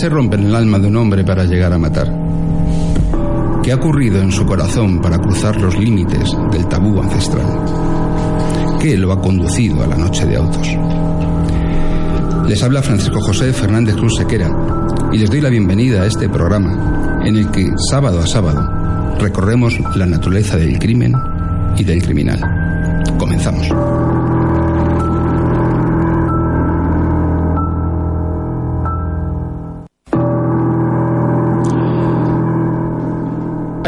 [0.00, 2.10] se rompe en el alma de un hombre para llegar a matar?
[3.62, 7.44] ¿Qué ha ocurrido en su corazón para cruzar los límites del tabú ancestral?
[8.80, 10.68] ¿Qué lo ha conducido a la noche de autos?
[12.48, 14.50] Les habla Francisco José Fernández Cruz Sequera
[15.12, 19.78] y les doy la bienvenida a este programa en el que sábado a sábado recorremos
[19.96, 21.12] la naturaleza del crimen
[21.76, 22.40] y del criminal.
[23.18, 23.68] Comenzamos.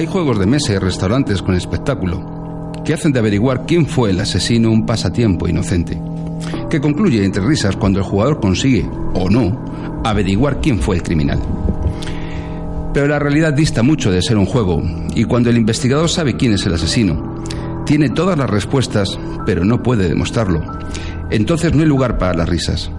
[0.03, 4.19] Hay juegos de mesa y restaurantes con espectáculo que hacen de averiguar quién fue el
[4.19, 5.97] asesino un pasatiempo inocente,
[6.69, 8.85] que concluye entre risas cuando el jugador consigue,
[9.15, 9.65] o no,
[10.03, 11.39] averiguar quién fue el criminal.
[12.93, 14.83] Pero la realidad dista mucho de ser un juego,
[15.15, 17.45] y cuando el investigador sabe quién es el asesino,
[17.87, 20.65] tiene todas las respuestas, pero no puede demostrarlo,
[21.31, 22.91] entonces no hay lugar para las risas.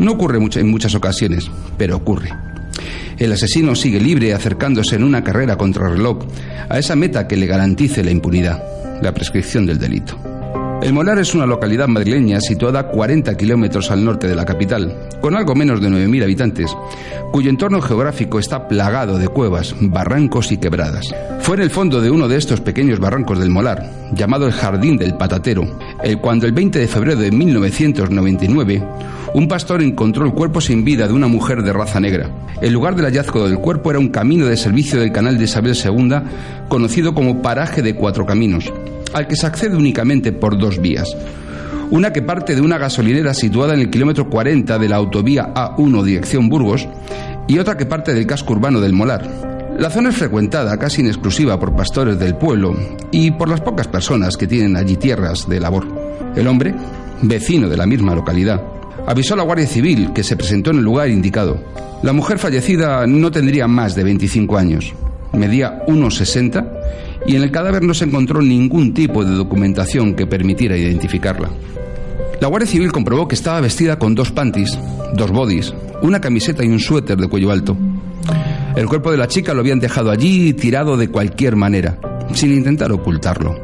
[0.00, 2.30] No ocurre en muchas ocasiones, pero ocurre.
[3.20, 6.20] El asesino sigue libre acercándose en una carrera contra reloj
[6.70, 8.62] a esa meta que le garantice la impunidad,
[9.02, 10.16] la prescripción del delito.
[10.82, 14.94] El Molar es una localidad madrileña situada a 40 kilómetros al norte de la capital,
[15.20, 16.76] con algo menos de 9.000 habitantes,
[17.32, 21.14] cuyo entorno geográfico está plagado de cuevas, barrancos y quebradas.
[21.40, 24.96] Fue en el fondo de uno de estos pequeños barrancos del Molar, llamado el Jardín
[24.96, 25.64] del Patatero,
[26.02, 28.82] el cuando el 20 de febrero de 1999
[29.32, 32.28] un pastor encontró el cuerpo sin vida de una mujer de raza negra.
[32.60, 35.76] El lugar del hallazgo del cuerpo era un camino de servicio del canal de Isabel
[35.76, 36.16] II,
[36.68, 38.72] conocido como Paraje de Cuatro Caminos,
[39.12, 41.16] al que se accede únicamente por dos vías.
[41.90, 46.04] Una que parte de una gasolinera situada en el kilómetro 40 de la autovía A1
[46.04, 46.86] dirección Burgos
[47.48, 49.28] y otra que parte del casco urbano del Molar.
[49.76, 52.76] La zona es frecuentada casi en exclusiva por pastores del pueblo
[53.10, 55.88] y por las pocas personas que tienen allí tierras de labor.
[56.36, 56.76] El hombre,
[57.22, 58.62] vecino de la misma localidad,
[59.08, 61.60] avisó a la Guardia Civil que se presentó en el lugar indicado.
[62.04, 64.94] La mujer fallecida no tendría más de 25 años,
[65.32, 66.80] medía 1,60
[67.26, 71.50] y en el cadáver no se encontró ningún tipo de documentación que permitiera identificarla.
[72.40, 74.78] La Guardia Civil comprobó que estaba vestida con dos panties,
[75.14, 77.76] dos bodies, una camiseta y un suéter de cuello alto.
[78.76, 81.98] El cuerpo de la chica lo habían dejado allí tirado de cualquier manera,
[82.32, 83.54] sin intentar ocultarlo.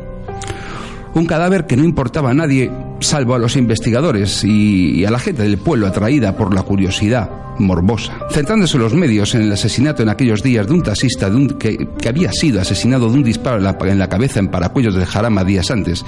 [1.14, 5.42] Un cadáver que no importaba a nadie, salvo a los investigadores y, a la gente
[5.42, 10.42] del pueblo atraída por la curiosidad morbosa, centrándose los medios en el asesinato en aquellos
[10.42, 14.08] días de un taxista de un, que, había sido asesinado de un disparo en la,
[14.08, 16.04] cabeza en Paracuellos del Jarama días antes,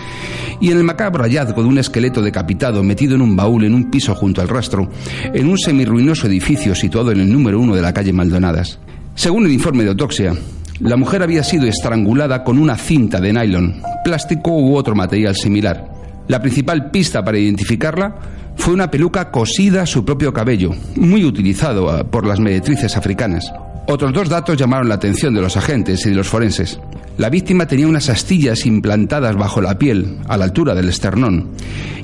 [0.60, 3.90] y en el macabro hallazgo de un esqueleto decapitado metido en un baúl en un
[3.90, 4.90] piso junto al rastro,
[5.32, 8.78] en un semirruinoso edificio situado en el número uno de la calle Maldonadas.
[9.14, 10.34] Según el informe de autopsia,
[10.80, 15.97] la mujer había sido estrangulada con una cinta de nylon, plástico u otro material similar.
[16.28, 18.14] La principal pista para identificarla
[18.56, 23.50] fue una peluca cosida a su propio cabello, muy utilizado ah, por las meretrices africanas.
[23.86, 26.78] Otros dos datos llamaron la atención de los agentes y de los forenses.
[27.16, 31.52] La víctima tenía unas astillas implantadas bajo la piel, a la altura del esternón,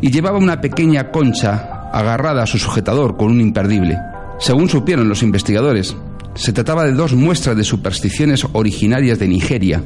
[0.00, 3.98] y llevaba una pequeña concha agarrada a su sujetador con un imperdible.
[4.38, 5.94] Según supieron los investigadores,
[6.34, 9.82] se trataba de dos muestras de supersticiones originarias de Nigeria,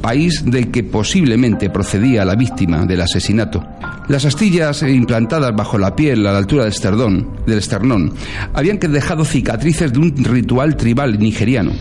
[0.00, 3.64] país del que posiblemente procedía la víctima del asesinato.
[4.08, 8.12] Las astillas implantadas bajo la piel a la altura del esternón,
[8.52, 11.72] habían dejado cicatrices de un ritual tribal nigeriano.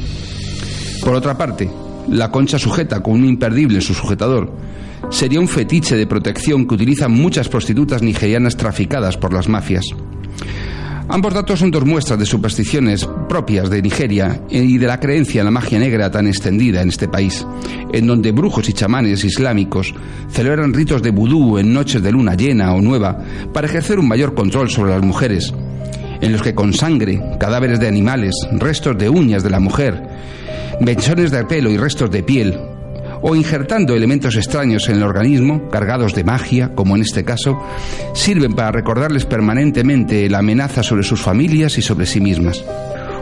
[1.04, 1.70] Por otra parte,
[2.10, 4.52] la concha sujeta con un imperdible su sujetador
[5.10, 9.86] sería un fetiche de protección que utilizan muchas prostitutas nigerianas traficadas por las mafias.
[11.14, 15.46] Ambos datos son dos muestras de supersticiones propias de Nigeria y de la creencia en
[15.46, 17.46] la magia negra tan extendida en este país,
[17.92, 19.94] en donde brujos y chamanes islámicos
[20.30, 23.20] celebran ritos de vudú en noches de luna llena o nueva
[23.54, 25.54] para ejercer un mayor control sobre las mujeres,
[26.22, 30.02] en los que con sangre, cadáveres de animales, restos de uñas de la mujer,
[30.80, 32.58] mechones de pelo y restos de piel,
[33.22, 37.62] o injertando elementos extraños en el organismo, cargados de magia, como en este caso,
[38.14, 42.64] sirven para recordarles permanentemente la amenaza sobre sus familias y sobre sí mismas.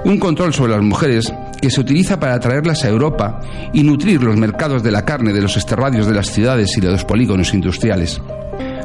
[0.05, 3.41] Un control sobre las mujeres que se utiliza para atraerlas a Europa
[3.73, 6.91] y nutrir los mercados de la carne de los esterradios de las ciudades y de
[6.91, 8.21] los polígonos industriales.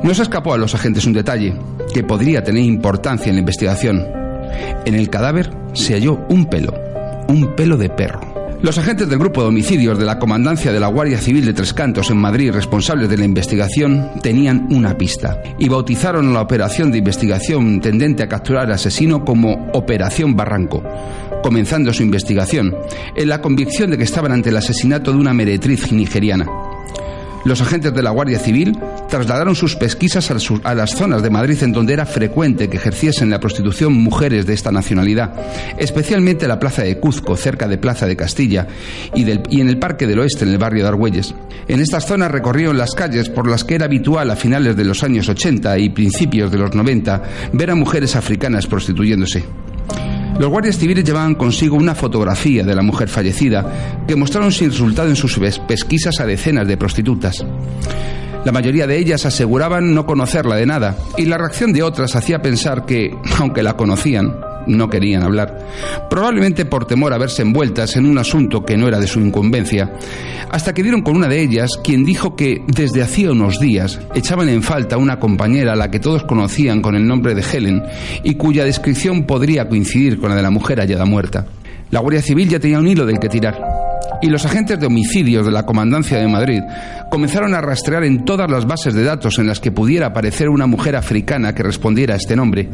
[0.03, 1.55] No se escapó a los agentes un detalle
[1.95, 4.05] que podría tener importancia en la investigación.
[4.85, 6.75] En el cadáver se halló un pelo,
[7.29, 8.34] un pelo de perro.
[8.65, 11.75] Los agentes del grupo de homicidios de la Comandancia de la Guardia Civil de Tres
[11.75, 16.97] Cantos en Madrid, responsables de la investigación, tenían una pista y bautizaron la operación de
[16.97, 20.83] investigación tendente a capturar al asesino como Operación Barranco,
[21.43, 22.75] comenzando su investigación
[23.15, 26.47] en la convicción de que estaban ante el asesinato de una meretriz nigeriana.
[27.45, 30.31] Los agentes de la Guardia Civil trasladaron sus pesquisas
[30.65, 34.55] a las zonas de Madrid en donde era frecuente que ejerciesen la prostitución mujeres de
[34.55, 35.35] esta nacionalidad,
[35.77, 38.67] especialmente la Plaza de Cuzco, cerca de Plaza de Castilla,
[39.15, 39.25] y,
[39.55, 41.35] y en el Parque del Oeste, en el barrio de Argüelles.
[41.69, 45.03] En estas zonas recorrieron las calles por las que era habitual a finales de los
[45.03, 49.45] años 80 y principios de los 90 ver a mujeres africanas prostituyéndose.
[50.39, 55.09] Los guardias civiles llevaban consigo una fotografía de la mujer fallecida que mostraron sin resultado
[55.09, 55.39] en sus
[55.69, 57.45] pesquisas a decenas de prostitutas.
[58.45, 62.43] La mayoría de ellas aseguraban no conocerla de nada y la reacción de otras hacía
[62.43, 64.35] pensar que, aunque la conocían,
[64.67, 65.59] no querían hablar,
[66.11, 69.93] probablemente por temor a verse envueltas en un asunto que no era de su incumbencia,
[70.51, 74.49] hasta que dieron con una de ellas, quien dijo que desde hacía unos días echaban
[74.49, 77.83] en falta una compañera a la que todos conocían con el nombre de Helen
[78.23, 81.47] y cuya descripción podría coincidir con la de la mujer hallada muerta.
[81.91, 83.85] La Guardia Civil ya tenía un hilo del que tirar
[84.25, 86.61] y los agentes de homicidios de la Comandancia de Madrid
[87.11, 90.67] comenzaron a rastrear en todas las bases de datos en las que pudiera aparecer una
[90.67, 92.69] mujer africana que respondiera a este nombre.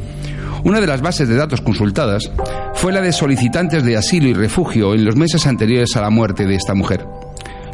[0.64, 2.30] Una de las bases de datos consultadas
[2.74, 6.46] fue la de solicitantes de asilo y refugio en los meses anteriores a la muerte
[6.46, 7.06] de esta mujer.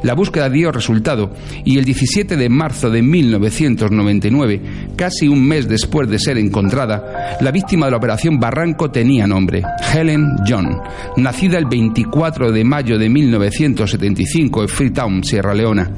[0.03, 1.33] La búsqueda dio resultado
[1.65, 4.61] y el 17 de marzo de 1999,
[4.97, 9.63] casi un mes después de ser encontrada, la víctima de la operación Barranco tenía nombre,
[9.93, 10.79] Helen John,
[11.17, 15.91] nacida el 24 de mayo de 1975 en Freetown, Sierra Leona.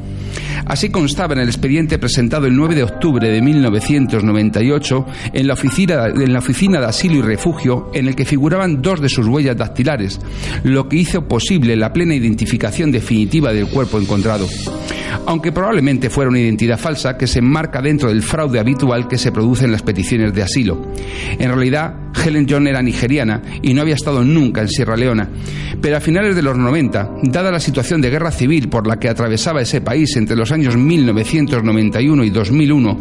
[0.68, 6.80] Así constaba en el expediente presentado el 9 de octubre de 1998 en la, oficina,
[6.80, 10.20] de Asilo y Refugio, en el que figuraban dos de sus huellas dactilares,
[10.64, 14.46] lo que hizo posible la plena identificación definitiva del cuerpo encontrado
[15.26, 19.30] aunque probablemente fuera una identidad falsa que se enmarca dentro del fraude habitual que se
[19.30, 20.80] produce en las peticiones de asilo.
[21.38, 25.28] En realidad, Helen John era nigeriana y no había estado nunca en Sierra Leona,
[25.80, 29.08] pero a finales de los 90, dada la situación de guerra civil por la que
[29.08, 32.98] atravesaba ese país entre los años 1991 y 2001,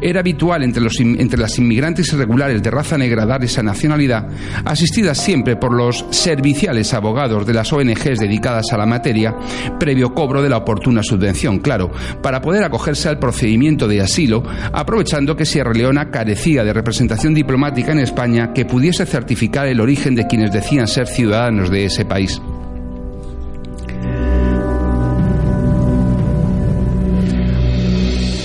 [0.00, 4.28] era habitual entre, los, entre las inmigrantes irregulares de raza negra dar esa nacionalidad,
[4.64, 9.34] asistida siempre por los serviciales abogados de las ONGs dedicadas a la materia,
[9.78, 11.90] previo cobro de la oportuna subvención claro,
[12.22, 14.42] para poder acogerse al procedimiento de asilo,
[14.72, 20.14] aprovechando que Sierra Leona carecía de representación diplomática en España que pudiese certificar el origen
[20.14, 22.40] de quienes decían ser ciudadanos de ese país.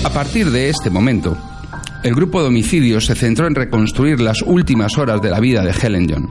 [0.03, 1.37] A partir de este momento,
[2.03, 5.71] el grupo de homicidios se centró en reconstruir las últimas horas de la vida de
[5.71, 6.29] Helen John.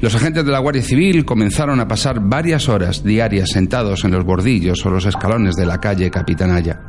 [0.00, 4.24] Los agentes de la Guardia Civil comenzaron a pasar varias horas diarias sentados en los
[4.24, 6.80] bordillos o los escalones de la calle Capitanaya,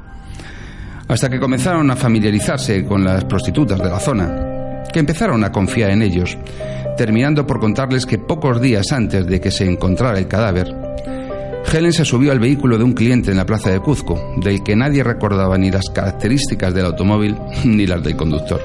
[1.07, 4.46] hasta que comenzaron a familiarizarse con las prostitutas de la zona,
[4.91, 6.37] que empezaron a confiar en ellos,
[6.97, 10.73] terminando por contarles que pocos días antes de que se encontrara el cadáver,
[11.71, 14.75] Helen se subió al vehículo de un cliente en la plaza de Cuzco, del que
[14.75, 17.35] nadie recordaba ni las características del automóvil
[17.65, 18.61] ni las del conductor.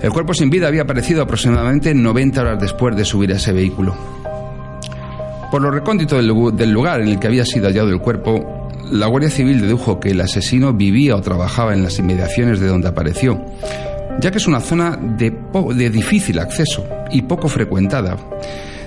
[0.00, 3.94] El cuerpo sin vida había aparecido aproximadamente 90 horas después de subir a ese vehículo.
[5.50, 9.30] Por lo recóndito del lugar en el que había sido hallado el cuerpo, la Guardia
[9.30, 13.44] Civil dedujo que el asesino vivía o trabajaba en las inmediaciones de donde apareció,
[14.20, 15.30] ya que es una zona de,
[15.74, 18.16] de difícil acceso y poco frecuentada.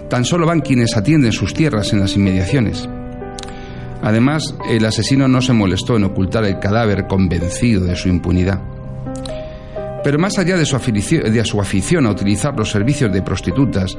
[0.09, 2.87] Tan solo van quienes atienden sus tierras en las inmediaciones.
[4.01, 8.61] Además, el asesino no se molestó en ocultar el cadáver convencido de su impunidad.
[10.03, 13.97] Pero más allá de su, afición, a utilizar los servicios de prostitutas,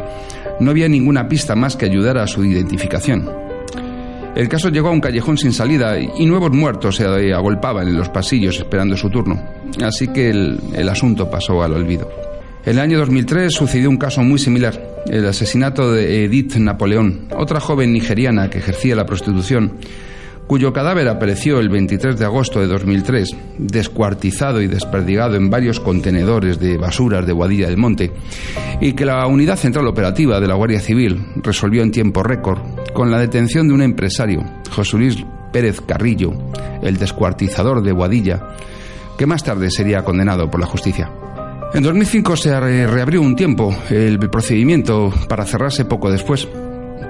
[0.60, 3.43] no había ninguna pista más que ayudar a su identificación.
[4.34, 8.08] El caso llegó a un callejón sin salida y nuevos muertos se agolpaban en los
[8.08, 9.40] pasillos esperando su turno.
[9.82, 12.10] Así que el, asunto pasó al olvido.
[12.64, 17.60] En el año 2003 sucedió un caso muy similar, el asesinato de Edith Napoleón, otra
[17.60, 19.74] joven nigeriana que ejercía la prostitución
[20.46, 26.58] cuyo cadáver apareció el 23 de agosto de 2003, descuartizado y desperdigado en varios contenedores
[26.58, 28.12] de basuras de Guadilla del Monte,
[28.80, 32.60] y que la Unidad Central Operativa de la Guardia Civil resolvió en tiempo récord
[32.92, 36.32] con la detención de un empresario, José Luis Pérez Carrillo,
[36.82, 38.48] el descuartizador de Guadilla,
[39.16, 41.10] que más tarde sería condenado por la justicia.
[41.72, 46.46] En 2005 se reabrió un tiempo el procedimiento para cerrarse poco después,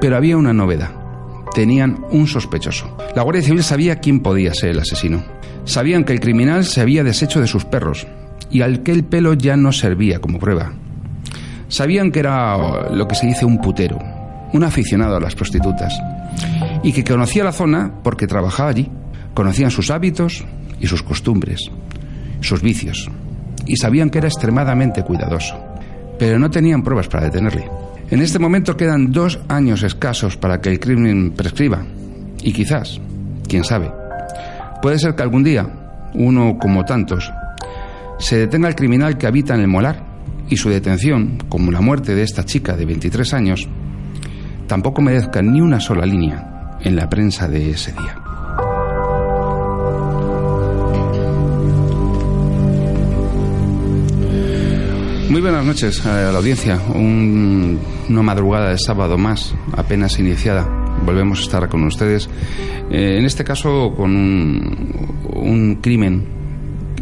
[0.00, 1.03] pero había una novedad
[1.54, 2.98] tenían un sospechoso.
[3.14, 5.22] La Guardia Civil sabía quién podía ser el asesino.
[5.64, 8.06] Sabían que el criminal se había deshecho de sus perros
[8.50, 10.72] y al que el pelo ya no servía como prueba.
[11.68, 13.98] Sabían que era lo que se dice un putero,
[14.52, 15.98] un aficionado a las prostitutas,
[16.82, 18.90] y que conocía la zona porque trabajaba allí.
[19.32, 20.44] Conocían sus hábitos
[20.78, 21.70] y sus costumbres,
[22.40, 23.10] sus vicios,
[23.66, 25.56] y sabían que era extremadamente cuidadoso,
[26.18, 27.68] pero no tenían pruebas para detenerle.
[28.10, 31.84] En este momento quedan dos años escasos para que el crimen prescriba.
[32.42, 33.00] Y quizás,
[33.48, 33.90] quién sabe,
[34.84, 35.66] Puede ser que algún día,
[36.12, 37.32] uno como tantos,
[38.18, 40.04] se detenga el criminal que habita en el molar
[40.50, 43.66] y su detención, como la muerte de esta chica de 23 años,
[44.66, 48.23] tampoco merezca ni una sola línea en la prensa de ese día.
[55.34, 56.80] Muy buenas noches a la audiencia.
[56.94, 60.62] una madrugada de sábado más, apenas iniciada.
[61.04, 62.28] Volvemos a estar con ustedes.
[62.88, 66.24] Eh, en este caso, con un, crimen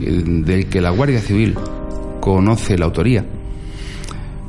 [0.00, 1.54] del que la Guardia Civil
[2.22, 3.22] conoce la autoría,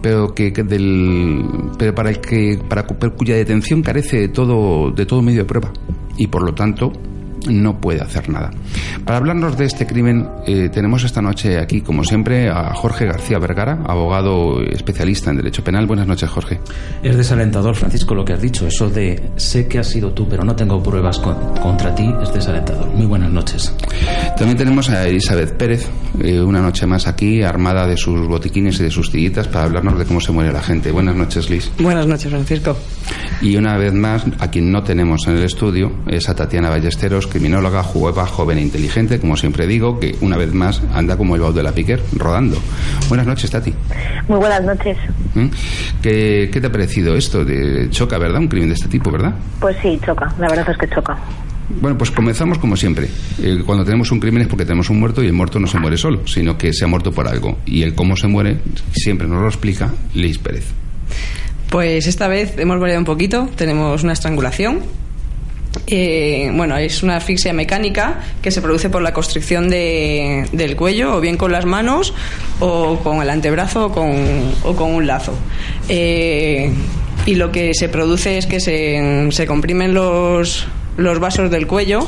[0.02, 1.44] pero que, del,
[1.78, 5.74] pero para el que para cuya detención carece de todo de todo medio de prueba
[6.16, 6.94] y por lo tanto
[7.48, 8.52] no puede hacer nada.
[9.06, 13.40] Para hablarnos de este crimen, eh, tenemos esta noche aquí, como siempre, a Jorge García
[13.40, 15.86] Vergara, abogado especialista en Derecho Penal.
[15.88, 16.60] Buenas noches, Jorge.
[17.02, 18.68] Es desalentador, Francisco, lo que has dicho.
[18.68, 22.88] Eso de sé que has sido tú, pero no tengo pruebas contra ti, es desalentador.
[22.94, 23.74] Muy buenas noches.
[24.38, 25.90] También tenemos a Elizabeth Pérez,
[26.22, 29.98] eh, una noche más aquí, armada de sus botiquines y de sus tillitas, para hablarnos
[29.98, 30.92] de cómo se muere la gente.
[30.92, 31.72] Buenas noches, Liz.
[31.80, 32.78] Buenas noches, Francisco.
[33.42, 37.28] Y una vez más, a quien no tenemos en el estudio es a Tatiana Ballesteros,
[37.34, 41.42] criminóloga, jueva, joven e inteligente, como siempre digo, que una vez más anda como el
[41.42, 42.58] baúl de la piquer, rodando.
[43.10, 43.74] Buenas noches, Tati.
[44.28, 44.98] Muy buenas noches.
[45.34, 45.48] ¿Mm?
[46.02, 47.44] ¿Qué, te ha parecido esto?
[47.44, 48.40] De, choca, ¿verdad?
[48.40, 49.34] Un crimen de este tipo, ¿verdad?
[49.60, 50.34] Pues sí, choca.
[50.40, 51.18] La verdad es que choca.
[51.82, 53.10] Bueno, pues comenzamos como siempre.
[53.42, 55.80] Eh, cuando tenemos un crimen es porque tenemos un muerto y el muerto no se
[55.80, 57.58] muere solo, sino que se ha muerto por algo.
[57.66, 58.60] Y el cómo se muere
[58.92, 60.66] siempre nos lo explica Liz Pérez.
[61.70, 63.50] Pues esta vez hemos variado un poquito.
[63.56, 64.82] Tenemos una estrangulación.
[65.88, 71.22] Eh, bueno, es una asfixia mecánica que se produce por la constricción del cuello, o
[71.22, 72.13] bien con las manos,
[72.60, 73.92] o con el antebrazo, o
[74.75, 75.34] con, un lazo.
[75.89, 76.72] Eh,
[77.25, 82.08] y lo que se produce es que se, comprimen los, los vasos del cuello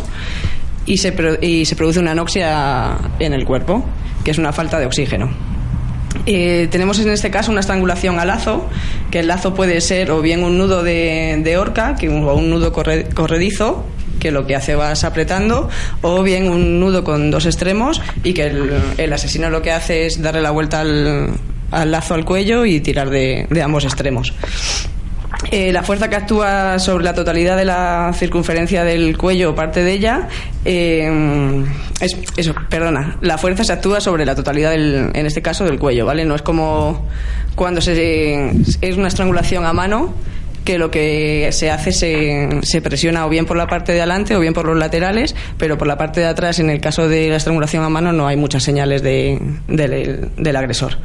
[0.86, 3.86] y se, y se produce una anoxia en el cuerpo,
[4.24, 5.55] que es una falta de oxígeno.
[6.26, 8.68] Eh, tenemos en este caso una estrangulación a lazo,
[9.12, 12.50] que el lazo puede ser o bien un nudo de, de horca que, o un
[12.50, 13.86] nudo corredizo,
[14.20, 15.70] que lo que hace vas apretando,
[16.02, 18.48] o bien un nudo con dos extremos y que
[18.98, 21.32] el, asesino lo que hace es darle la vuelta al,
[21.72, 24.34] lazo al cuello y tirar de ambos extremos.
[25.52, 29.84] Eh, la fuerza que actúa sobre la totalidad de la circunferencia del cuello o parte
[29.84, 30.28] de ella
[30.64, 31.64] eh,
[32.00, 35.78] es eso, perdona, la fuerza se actúa sobre la totalidad del, en este caso del
[35.78, 36.26] cuello, ¿vale?
[36.26, 37.08] No es como
[37.56, 38.52] cuando se
[38.82, 40.14] es una estrangulación a mano
[40.66, 44.36] que lo que se hace se, se presiona o bien por la parte de adelante
[44.36, 47.30] o bien por los laterales, pero por la parte de atrás, en el caso de
[47.30, 50.98] la estrangulación a mano, no hay muchas señales de, del agresor.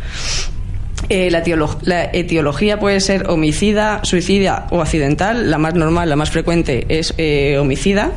[1.10, 5.50] Eh, la, etiología puede ser homicida, suicida o accidental.
[5.50, 8.12] La más normal, la más frecuente es eh, homicida.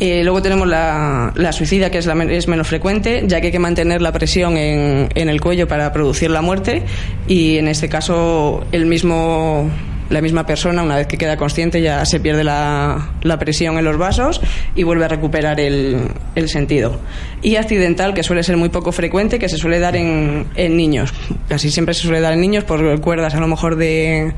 [0.00, 3.58] Eh, luego tenemos la, suicida, que es, la, es, menos frecuente, ya que hay que
[3.58, 6.82] mantener la presión en, en, el cuello para producir la muerte.
[7.28, 9.70] Y en este caso, el mismo
[10.10, 13.96] la misma persona, una vez que queda consciente, ya se pierde la, presión en los
[13.96, 14.40] vasos
[14.74, 16.08] y vuelve a recuperar el,
[16.46, 17.00] sentido.
[17.42, 21.12] Y accidental, que suele ser muy poco frecuente, que se suele dar en, niños.
[21.48, 24.32] Casi siempre se suele dar en niños por cuerdas a lo mejor de,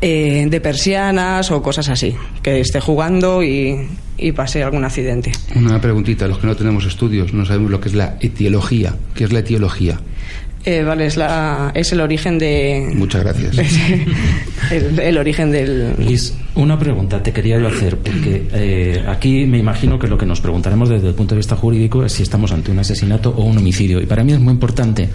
[0.00, 3.88] eh, de persianas o cosas así, que esté jugando y,
[4.18, 5.32] y pase algún accidente.
[5.54, 8.94] Una preguntita, los que no tenemos estudios, no sabemos lo que es la etiología.
[9.14, 9.98] ¿Qué es la etiología?
[10.68, 12.90] Eh, vale, es, la, es el origen de...
[12.92, 13.56] Muchas gracias.
[14.72, 15.94] el, origen del...
[15.96, 20.26] Liz, una pregunta te quería yo hacer, porque eh, aquí me imagino que lo que
[20.26, 23.44] nos preguntaremos desde el punto de vista jurídico es si estamos ante un asesinato o
[23.44, 24.00] un homicidio.
[24.00, 25.08] Y para mí es muy importante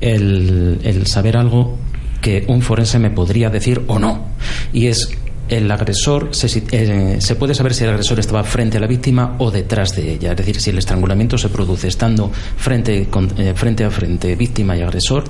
[0.00, 1.76] el, el saber algo
[2.22, 4.28] que un forense me podría decir o no.
[4.72, 5.10] Y es
[5.50, 9.34] el agresor se, eh, se, puede saber si el agresor estaba frente a la víctima
[9.38, 13.84] o detrás de ella, es decir, si el estrangulamiento se produce estando frente, eh, frente
[13.84, 15.24] a frente víctima y agresor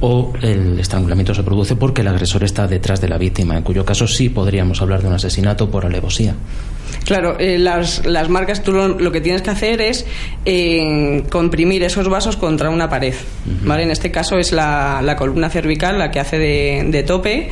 [0.00, 3.84] o el estrangulamiento se produce porque el agresor está detrás de la víctima, en cuyo
[3.84, 6.34] caso sí podríamos hablar de un asesinato por alevosía.
[7.06, 10.04] Claro, eh, las, las, marcas tú lo, que tienes que hacer es
[11.30, 13.14] comprimir esos vasos contra una pared.
[13.64, 13.84] ¿vale?
[13.84, 17.50] En este caso es la, la, columna cervical la que hace de, de tope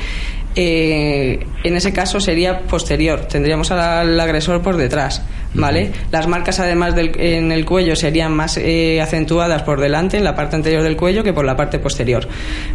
[0.56, 5.22] eh, en ese caso sería posterior, tendríamos al, agresor por detrás,
[5.54, 5.92] ¿vale?
[6.10, 10.34] Las marcas además del, en el cuello serían más eh, acentuadas por delante, en la
[10.34, 12.26] parte anterior del cuello, que por la parte posterior.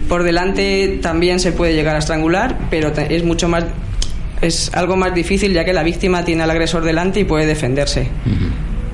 [0.08, 3.66] Por delante también se puede llegar a estrangular, pero es mucho más
[4.42, 8.08] es algo más difícil ya que la víctima tiene al agresor delante y puede defenderse.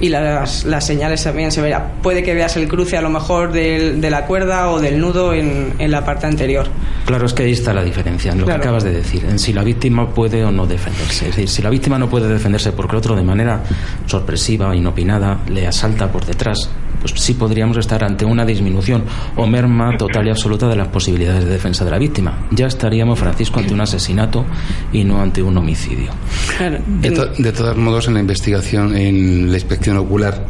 [0.01, 1.93] Y las, las señales también se verá.
[2.01, 5.73] Puede que veas el cruce a lo mejor de la cuerda o del nudo en,
[5.77, 6.67] en, la parte anterior.
[7.05, 9.53] Claro, es que ahí está la diferencia, en lo que acabas de decir, en si
[9.53, 11.29] la víctima puede o no defenderse.
[11.29, 13.61] Es decir, si la víctima no puede defenderse porque el otro de manera
[14.07, 16.69] sorpresiva, inopinada, le asalta por detrás,
[17.01, 19.03] pues sí podríamos estar ante una disminución
[19.35, 22.45] o merma total y absoluta de las posibilidades de defensa de la víctima.
[22.51, 24.45] Ya estaríamos, Francisco, ante un asesinato
[24.93, 26.11] y no ante un homicidio.
[26.59, 30.45] De, de todos modos, en la investigación, en la inspección ocular,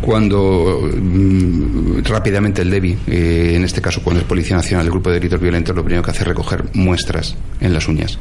[0.00, 5.10] cuando mm, rápidamente el DEBI, eh, en este caso cuando es Policía Nacional, el Grupo
[5.10, 8.18] de Delitos Violentos, lo primero que hace es recoger muestras en las uñas.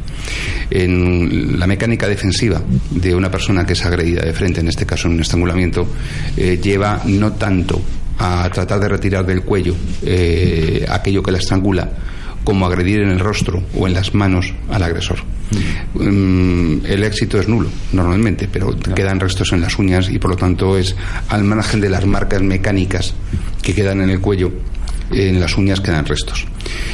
[0.70, 5.08] En la mecánica defensiva de una persona que es agredida de frente, en este caso
[5.08, 5.88] en un estrangulamiento,
[6.38, 7.82] eh, lleva no tanto
[8.18, 11.90] a tratar de retirar del cuello eh, aquello que la estrangula,
[12.46, 15.18] como agredir en el rostro o en las manos al agresor.
[15.96, 20.38] Mm, el éxito es nulo normalmente, pero quedan restos en las uñas y por lo
[20.38, 20.96] tanto es
[21.28, 23.14] al margen de las marcas mecánicas
[23.62, 24.52] que quedan en el cuello,
[25.12, 26.46] en las uñas quedan restos.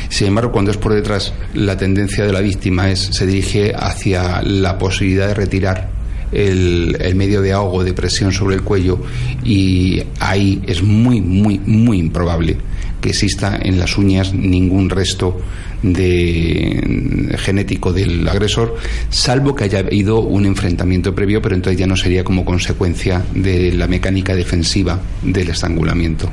[0.09, 4.41] Sin embargo, cuando es por detrás, la tendencia de la víctima es se dirige hacia
[4.41, 5.89] la posibilidad de retirar
[6.31, 9.01] el, el, medio de ahogo de presión sobre el cuello
[9.43, 12.57] y ahí es muy, muy, muy improbable
[13.01, 15.41] que exista en las uñas ningún resto
[15.81, 18.77] de genético del agresor,
[19.09, 23.71] salvo que haya habido un enfrentamiento previo, pero entonces ya no sería como consecuencia de
[23.73, 26.29] la mecánica defensiva del estrangulamiento.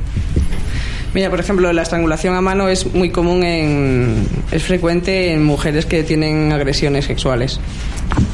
[1.14, 5.86] Mira, por ejemplo, la estrangulación a mano es muy común en, es frecuente en mujeres
[5.86, 7.58] que tienen agresiones sexuales,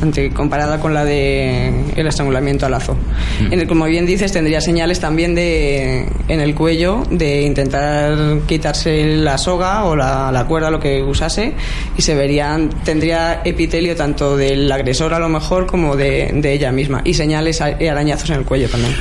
[0.01, 2.95] ante, comparada con la de el estrangulamiento a lazo.
[3.41, 3.53] Mm.
[3.53, 9.17] En el, como bien dices, tendría señales también de en el cuello de intentar quitarse
[9.17, 11.55] la soga o la, la cuerda, lo que usase,
[11.97, 16.73] y se verían, tendría epitelio tanto del agresor a lo mejor como de, de ella
[16.73, 18.95] misma, y señales y arañazos en el cuello también.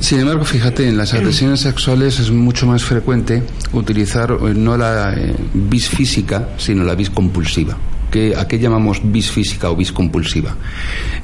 [0.00, 5.14] Sin embargo, fíjate, en las agresiones sexuales es mucho más frecuente utilizar eh, no la
[5.14, 7.76] eh, vis física, sino la vis compulsiva.
[8.12, 10.54] Que, ¿A qué llamamos vis física o vis compulsiva?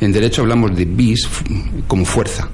[0.00, 1.28] En derecho hablamos de vis
[1.86, 2.48] como fuerza.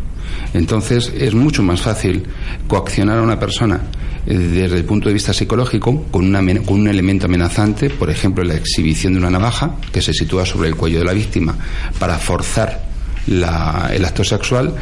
[0.52, 2.24] Entonces es mucho más fácil
[2.66, 3.80] coaccionar a una persona
[4.26, 8.42] eh, desde el punto de vista psicológico con, una, con un elemento amenazante, por ejemplo
[8.42, 11.56] la exhibición de una navaja que se sitúa sobre el cuello de la víctima
[11.98, 12.93] para forzar
[13.26, 14.74] la, el acto sexual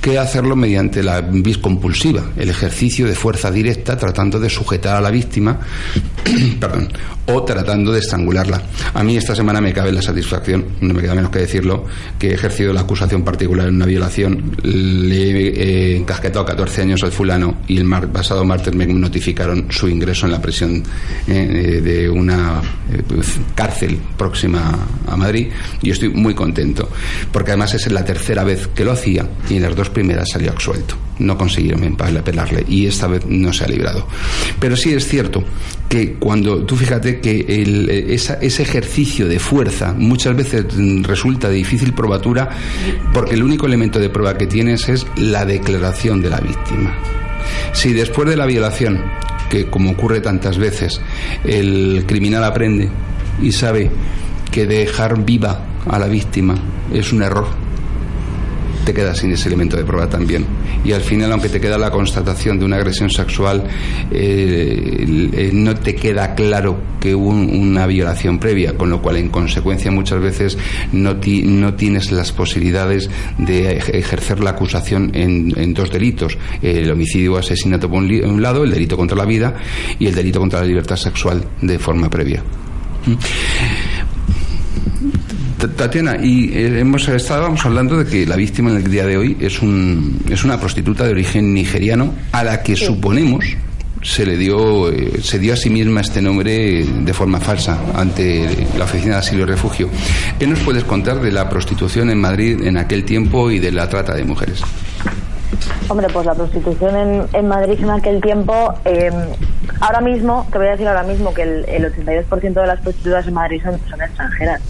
[0.00, 5.00] que hacerlo mediante la vis compulsiva, el ejercicio de fuerza directa tratando de sujetar a
[5.00, 5.58] la víctima
[7.26, 8.62] o tratando de estrangularla.
[8.94, 11.84] A mí esta semana me cabe la satisfacción, no me queda menos que decirlo,
[12.18, 17.12] que he ejercido la acusación particular en una violación, le he encasquetado 14 años al
[17.12, 20.82] fulano y el mar, pasado martes me notificaron su ingreso en la prisión
[21.26, 22.60] eh, de una
[22.92, 23.02] eh,
[23.54, 25.48] cárcel próxima a Madrid
[25.82, 26.88] y estoy muy contento,
[27.32, 30.50] porque además es la tercera vez que lo hacía y en las dos primeras salió
[30.50, 30.96] absuelto.
[31.18, 34.06] No consiguieron apelarle y esta vez no se ha librado.
[34.60, 35.42] Pero sí es cierto
[35.88, 40.66] que cuando tú fíjate que el, ese ejercicio de fuerza muchas veces
[41.02, 42.48] resulta de difícil probatura
[43.12, 46.94] porque el único elemento de prueba que tienes es la declaración de la víctima.
[47.72, 49.02] Si después de la violación,
[49.48, 51.00] que como ocurre tantas veces,
[51.44, 52.88] el criminal aprende
[53.42, 53.90] y sabe
[54.50, 56.56] que dejar viva a la víctima
[56.92, 57.46] es un error,
[58.88, 60.46] te quedas sin ese elemento de prueba también.
[60.82, 63.64] Y al final, aunque te queda la constatación de una agresión sexual,
[64.10, 69.28] eh, eh, no te queda claro que hubo una violación previa, con lo cual, en
[69.28, 70.56] consecuencia, muchas veces
[70.92, 77.36] no, no tienes las posibilidades de ejercer la acusación en, dos delitos: el homicidio o
[77.36, 79.54] asesinato por un lado, el delito contra la vida
[79.98, 82.42] y el delito contra la libertad sexual de forma previa.
[85.58, 89.36] Tatiana, y eh, hemos estábamos hablando de que la víctima en el día de hoy
[89.40, 93.44] es un es una prostituta de origen nigeriano a la que suponemos
[94.02, 98.68] se le dio eh, se dio a sí misma este nombre de forma falsa ante
[98.76, 99.88] la oficina de asilo y refugio.
[100.38, 103.88] ¿Qué nos puedes contar de la prostitución en Madrid en aquel tiempo y de la
[103.88, 104.62] trata de mujeres?
[105.88, 109.10] Hombre, pues la prostitución en, en Madrid en aquel tiempo, eh,
[109.80, 113.26] ahora mismo, te voy a decir ahora mismo que el, el 82% de las prostitutas
[113.26, 114.60] en Madrid son, son, extranjeras.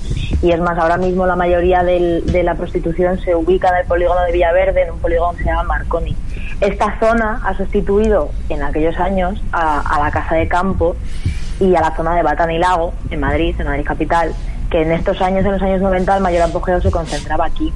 [0.41, 3.87] Y es más, ahora mismo la mayoría del, de la prostitución se ubica en el
[3.87, 6.17] polígono de Villaverde, en un polígono que se llama Marconi.
[6.61, 10.97] Esta zona ha sustituido en aquellos años a, la Casa de Campo
[11.61, 14.33] y a la zona de Batán y Lago, en Madrid, en Madrid capital,
[14.71, 17.73] que en estos años, en los años 90, el mayor apogeo se concentraba aquí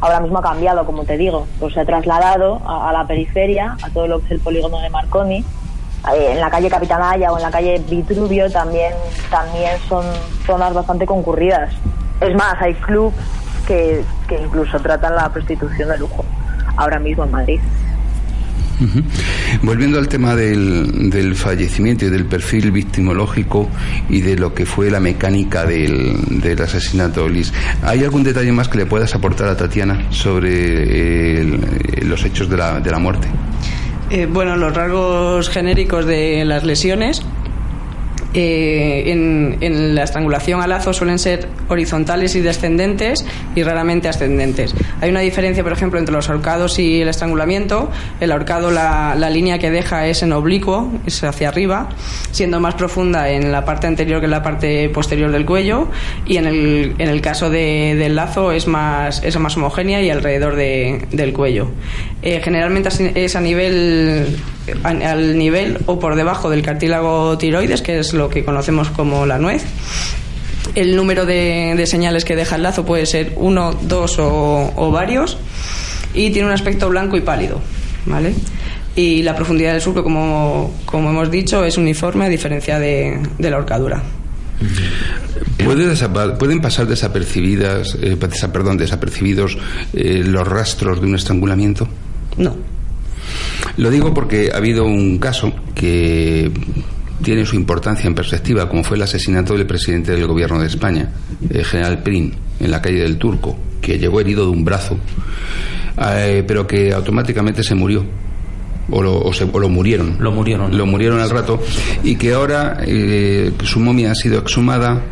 [0.00, 3.90] ahora mismo ha cambiado, como te digo, pues se ha trasladado a la periferia, a
[3.90, 5.44] todo lo que es el polígono de Marconi.
[6.14, 8.92] Eh, en la calle Capitanaya o en la calle Vitruvio también,
[9.30, 10.04] también son
[10.46, 11.72] zonas bastante concurridas.
[12.20, 13.14] Es más, hay clubs
[13.66, 16.24] que, que incluso tratan la prostitución de lujo.
[16.76, 17.60] ahora mismo en Madrid.
[19.62, 23.70] Volviendo al tema del, del, fallecimiento y del perfil victimológico
[24.10, 28.68] y de lo que fue la mecánica del, del asesinato, Liz, ¿hay algún detalle más
[28.68, 31.44] que le puedas aportar a Tatiana sobre
[32.04, 33.28] los hechos de la, de la muerte?
[34.08, 37.22] Eh, bueno, los rasgos genéricos de las lesiones
[38.38, 44.74] eh, en, la estrangulación a lazo suelen ser horizontales y descendentes y raramente ascendentes.
[45.00, 47.90] Hay una diferencia, por ejemplo, entre los ahorcados y el estrangulamiento.
[48.20, 51.88] El ahorcado, la, línea que deja es en oblicuo, es hacia arriba,
[52.30, 55.88] siendo más profunda en la parte anterior que en la parte posterior del cuello.
[56.26, 60.56] Y en el, en el caso del lazo es más, es más homogénea y alrededor
[60.56, 61.70] del cuello.
[62.20, 64.36] Eh, generalmente es a nivel
[64.82, 69.38] al nivel o por debajo del cartílago tiroides, que es lo que conocemos como la
[69.38, 69.64] nuez.
[70.74, 75.38] El número de, señales que deja el lazo puede ser uno, dos o, varios
[76.14, 77.60] y tiene un aspecto blanco y pálido,
[78.06, 78.34] ¿vale?
[78.94, 83.56] Y la profundidad del surco, como, como hemos dicho, es uniforme a diferencia de, la
[83.56, 84.02] horcadura.
[86.38, 88.16] ¿Pueden pasar desapercibidas, eh,
[88.52, 89.58] perdón, desapercibidos
[89.92, 91.86] eh, los rastros de un estrangulamiento?
[92.38, 92.75] No.
[93.76, 96.50] Lo digo porque ha habido un caso que
[97.22, 101.10] tiene su importancia en perspectiva, como fue el asesinato del presidente del gobierno de España,
[101.48, 104.98] el general Prin, en la calle del Turco, que llegó herido de un brazo,
[105.98, 108.04] eh, pero que automáticamente se murió.
[108.88, 110.16] O lo, lo, murieron.
[110.20, 110.78] Lo murieron.
[110.78, 111.60] Lo murieron al rato.
[112.04, 115.02] Y que ahora eh, su momia ha sido exhumada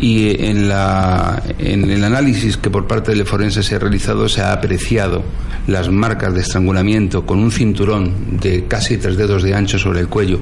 [0.00, 4.42] y en, la, en el análisis que por parte del forense se ha realizado se
[4.42, 5.22] ha apreciado
[5.66, 10.08] las marcas de estrangulamiento con un cinturón de casi tres dedos de ancho sobre el
[10.08, 10.40] cuello,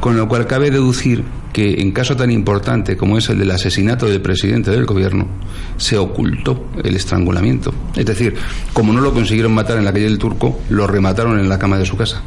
[0.00, 4.06] con lo cual cabe deducir que en caso tan importante como es el del asesinato
[4.06, 5.28] del presidente del gobierno,
[5.76, 7.72] se ocultó el estrangulamiento.
[7.94, 8.34] Es decir,
[8.72, 11.78] como no lo consiguieron matar en la calle del Turco, lo remataron en la cama
[11.78, 12.22] de su casa.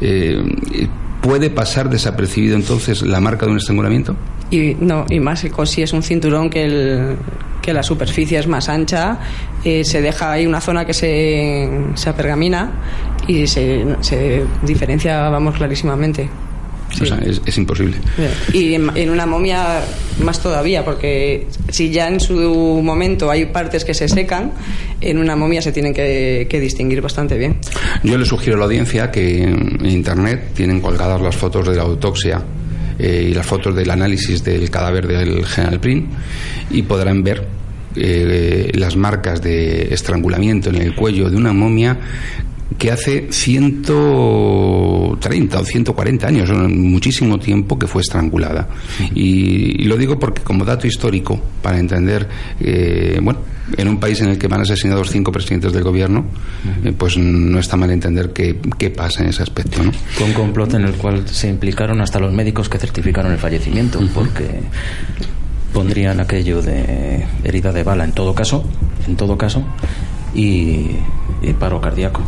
[0.00, 0.42] Eh,
[1.22, 4.16] ¿Puede pasar desapercibido entonces la marca de un estrangulamiento?
[4.50, 7.16] Y no, y más si es un cinturón que, el,
[7.62, 9.18] que la superficie es más ancha,
[9.64, 12.70] eh, se deja ahí una zona que se, se apergamina
[13.26, 16.28] y se, se diferencia, vamos, clarísimamente.
[17.00, 17.96] O sea, es, imposible.
[18.52, 19.80] Y en, una momia
[20.22, 24.52] más todavía, porque si ya en su momento hay partes que se secan,
[25.00, 27.56] en una momia se tienen que, distinguir bastante bien.
[28.02, 31.82] Yo le sugiero a la audiencia que en Internet tienen colgadas las fotos de la
[31.82, 32.42] autopsia
[32.98, 36.08] eh, y las fotos del análisis del cadáver del general Prin
[36.70, 37.46] y podrán ver
[37.96, 41.98] eh, las marcas de estrangulamiento en el cuello de una momia
[42.78, 48.68] que hace 130 o 140 años, muchísimo tiempo que fue estrangulada.
[49.14, 52.28] Y, lo digo porque como dato histórico, para entender,
[52.60, 53.40] eh, bueno,
[53.76, 56.24] en un país en el que van asesinados cinco presidentes del gobierno,
[56.84, 59.82] eh, pues no está mal entender qué, qué pasa en ese aspecto.
[59.82, 59.92] ¿no?
[59.92, 64.00] Fue un complot en el cual se implicaron hasta los médicos que certificaron el fallecimiento,
[64.14, 64.60] porque
[65.72, 68.64] pondrían aquello de herida de bala en todo caso,
[69.08, 69.64] en todo caso,
[70.34, 70.90] y
[71.58, 72.22] paro cardíaco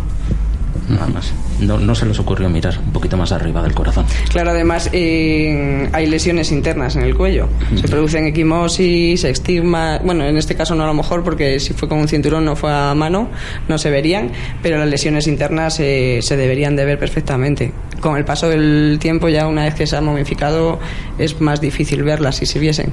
[0.88, 1.32] nada más.
[1.60, 4.06] No, no, se les ocurrió mirar un poquito más arriba del corazón.
[4.30, 7.48] Claro, además eh, hay lesiones internas en el cuello.
[7.74, 9.98] Se producen equimosis, estigma.
[10.04, 12.56] Bueno, en este caso no a lo mejor porque si fue con un cinturón no
[12.56, 13.28] fue a mano,
[13.68, 14.30] no se verían,
[14.62, 17.72] pero las lesiones internas eh, se deberían de ver perfectamente.
[18.00, 20.78] Con el paso del tiempo, ya una vez que se ha momificado,
[21.18, 22.92] es más difícil verlas si se viesen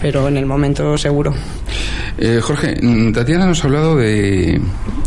[0.00, 1.34] pero en el momento seguro.
[2.18, 4.60] Eh, Jorge, mm, Tatiana nos ha hablado de,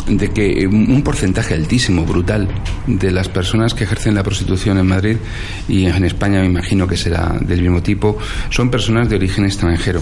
[0.07, 2.47] de que un porcentaje altísimo, brutal,
[2.85, 5.17] de las personas que ejercen la prostitución en Madrid
[5.67, 8.17] y en España me imagino que será del mismo tipo,
[8.49, 10.01] son personas de origen extranjero.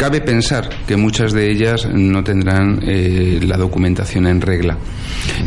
[0.00, 4.78] Cabe pensar que muchas de ellas no tendrán eh, la documentación en regla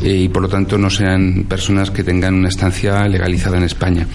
[0.03, 4.05] eh, y por lo tanto no sean personas que tengan una estancia legalizada en España.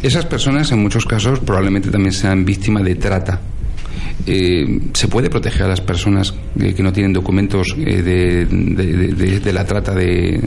[0.00, 3.40] Esas personas en muchos casos probablemente también sean víctimas de trata
[4.26, 9.94] eh, ¿se puede proteger a las personas que no tienen documentos eh, de, la trata
[9.94, 10.42] de,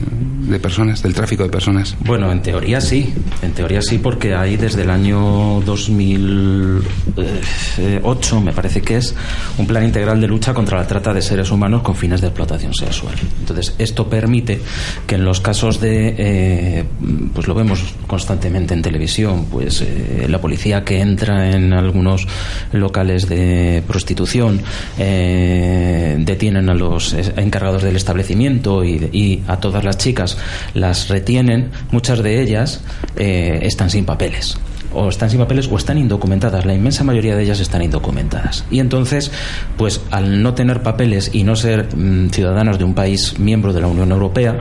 [0.61, 1.95] personas, del tráfico de personas?
[2.05, 8.81] Bueno, en teoría sí, en teoría sí, porque hay desde el año 2008, me parece
[8.81, 9.15] que es,
[9.57, 12.73] un plan integral de lucha contra la trata de seres humanos con fines de explotación
[12.73, 13.15] sexual.
[13.39, 14.61] Entonces, esto permite
[15.07, 16.85] que en los casos de, eh,
[17.33, 19.85] pues lo vemos constantemente en televisión, pues
[20.27, 22.27] la policía que entra en algunos
[22.71, 24.61] locales de prostitución,
[24.97, 30.37] eh, detienen a los encargados del establecimiento y, a todas las chicas
[30.73, 32.81] las, las retienen, muchas de ellas
[33.15, 34.57] eh, están sin papeles
[34.93, 36.65] o están sin papeles o están indocumentadas.
[36.65, 38.65] La inmensa mayoría de ellas están indocumentadas.
[38.71, 39.31] Y entonces,
[39.77, 43.81] pues al no tener papeles y no ser mm, ciudadanas de un país miembro de
[43.81, 44.59] la Unión Europea,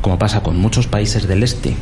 [0.00, 1.74] como pasa con muchos países del este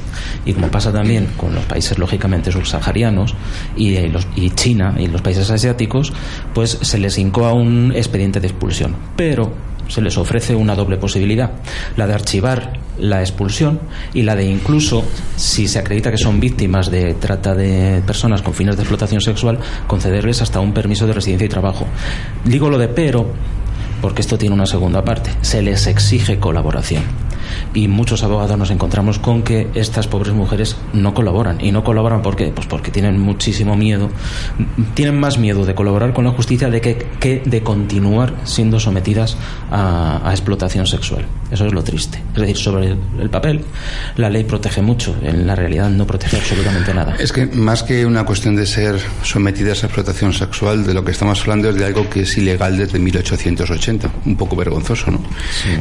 [0.44, 3.34] y como pasa también con los países lógicamente subsaharianos
[3.76, 6.12] y, eh, los, y China y los países asiáticos,
[6.54, 8.96] pues se les incoa un expediente de expulsión.
[9.16, 9.52] Pero
[9.88, 11.51] se les ofrece una doble posibilidad,
[11.96, 13.81] la de archivar la expulsión
[14.12, 15.05] y la de incluso,
[15.37, 19.59] si se acredita que son víctimas de trata de personas con fines de explotación sexual,
[19.87, 21.87] concederles hasta un permiso de residencia y trabajo.
[22.44, 23.33] Digo lo de pero
[24.01, 27.27] porque esto tiene una segunda parte, se les exige colaboración
[27.74, 31.58] y muchos abogados nos encontramos con que estas pobres mujeres no colaboran.
[31.61, 32.48] ¿Y no colaboran por qué?
[32.54, 34.11] Pues porque tienen muchísimo miedo,
[34.94, 39.37] tienen más miedo de colaborar con la justicia de que, que de continuar siendo sometidas
[39.70, 41.26] a, explotación sexual.
[41.50, 42.22] Eso es lo triste.
[42.34, 43.64] Es decir, sobre el, papel,
[44.16, 47.16] la ley protege mucho, en la realidad no protege absolutamente nada.
[47.18, 51.12] Es que más que una cuestión de ser sometidas a explotación sexual, de lo que
[51.12, 55.20] estamos hablando es de algo que es ilegal desde 1880, un poco vergonzoso, ¿no?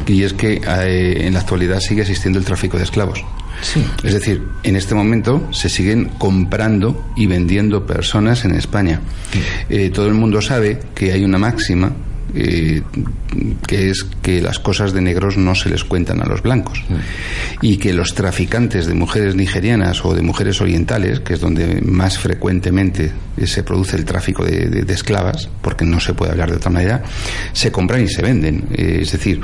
[0.05, 3.23] Y es que eh, en la actualidad sigue existiendo el tráfico de esclavos.
[4.03, 9.01] Es decir, en este momento se siguen comprando y vendiendo personas en España.
[9.69, 11.91] Eh, todo el mundo sabe que hay una máxima
[12.35, 12.81] eh,
[13.65, 16.83] que es que las cosas de negros no se les cuentan a los blancos
[17.61, 22.17] y que los traficantes de mujeres nigerianas o de mujeres orientales, que es donde más
[22.17, 23.11] frecuentemente
[23.45, 27.03] se produce el tráfico de, esclavas, porque no se puede hablar de otra manera,
[27.53, 28.67] se compran y se venden.
[28.73, 29.41] Eh, es decir,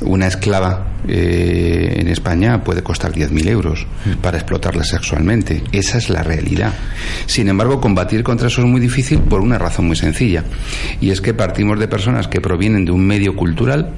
[0.00, 3.86] una esclava eh, en España puede costar 10.000 euros
[4.20, 5.62] para explotarla sexualmente.
[5.70, 6.74] Esa es la realidad.
[7.26, 10.44] Sin embargo, combatir contra eso es muy difícil por una razón muy sencilla,
[11.00, 13.94] y es que partimos de personas que provienen de un medio cultural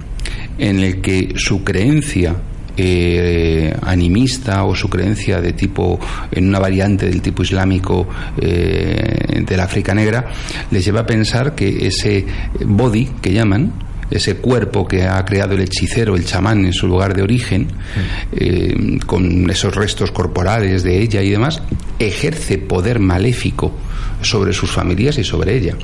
[0.59, 2.37] en el que su creencia
[2.77, 5.99] eh, animista o su creencia de tipo
[6.31, 8.07] en una variante del tipo islámico
[8.41, 10.27] eh, de la África negra
[10.71, 12.25] les lleva a pensar que ese
[12.65, 13.73] body que llaman
[14.11, 17.69] ese cuerpo que ha creado el hechicero, el chamán en su lugar de origen,
[18.33, 21.63] eh, con esos restos corporales de ella y demás,
[21.99, 23.77] ejerce poder maléfico
[24.23, 25.75] sobre sus familias y sobre ella.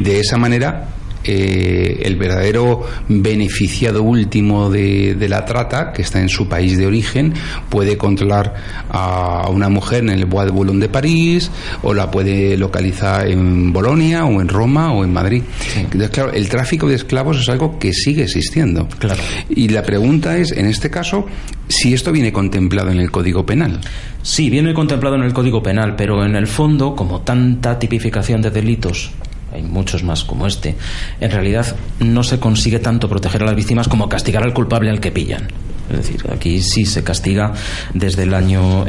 [0.00, 0.88] De esa manera
[1.24, 7.34] eh, el verdadero beneficiado último de, la trata, que está en su país de origen,
[7.68, 8.54] puede controlar
[8.88, 11.50] a una mujer en el Bois de Boulogne de París,
[11.82, 15.42] o la puede localizar en Bolonia, o en Roma, o en Madrid.
[15.76, 18.88] Entonces, claro, el tráfico de esclavos es algo que sigue existiendo.
[18.98, 19.22] Claro.
[19.48, 21.26] Y la pregunta es, en este caso,
[21.68, 23.80] si esto viene contemplado en el Código Penal.
[24.22, 28.50] Sí, viene contemplado en el Código Penal, pero en el fondo, como tanta tipificación de
[28.50, 29.12] delitos
[29.52, 30.76] hay muchos más como este,
[31.20, 35.00] en realidad no se consigue tanto proteger a las víctimas como castigar al culpable al
[35.00, 35.48] que pillan.
[35.90, 37.52] Es decir, aquí sí se castiga
[37.94, 38.84] desde el año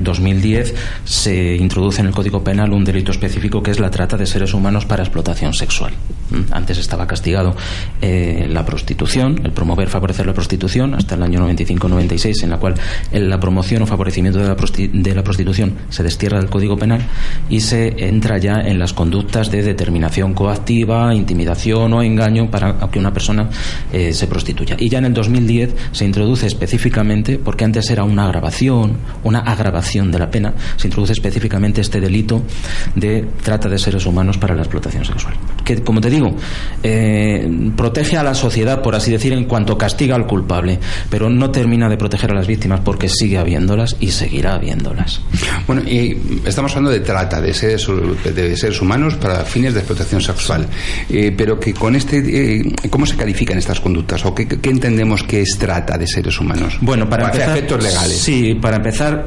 [0.00, 4.16] 2010, eh, se introduce en el Código Penal un delito específico que es la trata
[4.16, 5.92] de seres humanos para explotación sexual.
[6.30, 6.52] ¿Mm?
[6.52, 7.54] Antes estaba castigado
[8.00, 12.74] eh, la prostitución, el promover, favorecer la prostitución, hasta el año 95-96, en la cual
[13.12, 17.02] la promoción o favorecimiento de la, de la prostitución se destierra del Código Penal
[17.48, 22.98] y se entra ya en las conductas de determinación coactiva, intimidación o engaño para que
[22.98, 23.48] una persona
[23.92, 24.76] eh, se prostituya.
[24.78, 29.40] Y ya en el 2010 se introduce introduce específicamente, porque antes era una agravación, una
[29.40, 32.42] agravación de la pena, se introduce específicamente este delito
[32.94, 35.34] de trata de seres humanos para la explotación sexual.
[35.62, 36.34] Que, como te digo,
[36.82, 40.78] eh, protege a la sociedad, por así decir, en cuanto castiga al culpable,
[41.10, 45.20] pero no termina de proteger a las víctimas porque sigue habiéndolas y seguirá habiéndolas.
[45.66, 47.86] Bueno, y estamos hablando de trata de seres,
[48.34, 50.66] de seres humanos para fines de explotación sexual,
[51.10, 55.22] eh, pero que con este, eh, ¿cómo se califican estas conductas o qué, qué entendemos
[55.22, 56.78] que es trata de seres humanos.
[56.80, 58.18] Bueno, para, empezar, efectos legales.
[58.18, 59.26] Sí, para empezar,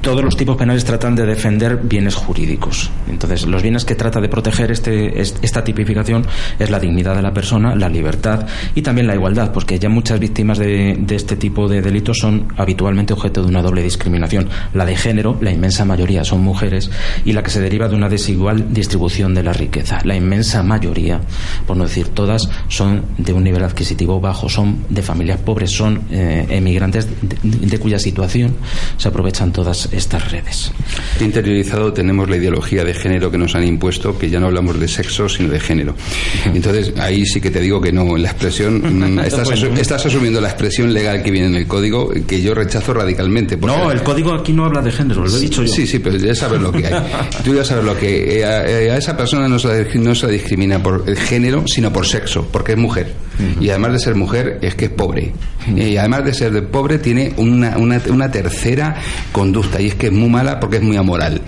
[0.00, 2.90] todos los tipos penales tratan de defender bienes jurídicos.
[3.08, 6.24] Entonces, los bienes que trata de proteger este, esta tipificación
[6.58, 10.20] es la dignidad de la persona, la libertad y también la igualdad, porque ya muchas
[10.20, 14.48] víctimas de, este tipo de delitos son habitualmente objeto de una doble discriminación.
[14.74, 16.90] La de género, la inmensa mayoría son mujeres,
[17.24, 19.98] y la que se deriva de una desigual distribución de la riqueza.
[20.04, 21.20] La inmensa mayoría,
[21.66, 26.02] por no decir todas, son de un nivel adquisitivo bajo, son de familias pobres, son
[26.10, 27.08] eh, emigrantes
[27.42, 28.54] de cuya situación
[28.98, 30.72] se aprovechan todas estas redes.
[31.20, 34.86] Interiorizado tenemos la ideología de género que nos han impuesto, que ya no hablamos de
[34.88, 35.94] sexo, sino de género.
[36.52, 39.18] Entonces, ahí sí que te digo que no, la expresión, mm,
[39.78, 43.56] estás, asumiendo la expresión legal que viene en el código, que yo rechazo radicalmente.
[43.56, 45.72] No, el código aquí no habla de género, lo he dicho yo.
[45.72, 46.94] Sí, sí, pero ya sabes lo que hay.
[47.42, 48.40] Tú ya sabes lo que...
[48.40, 52.06] Eh, eh, a, esa persona no se, no se discrimina por el género, sino por
[52.06, 53.14] sexo, porque es mujer.
[53.60, 55.32] Y además de ser mujer, es que es pobre pobre.
[55.74, 58.94] Y además de ser de pobre, tiene una, una, una, tercera
[59.32, 61.42] conducta, y es que es muy mala porque es muy amoral.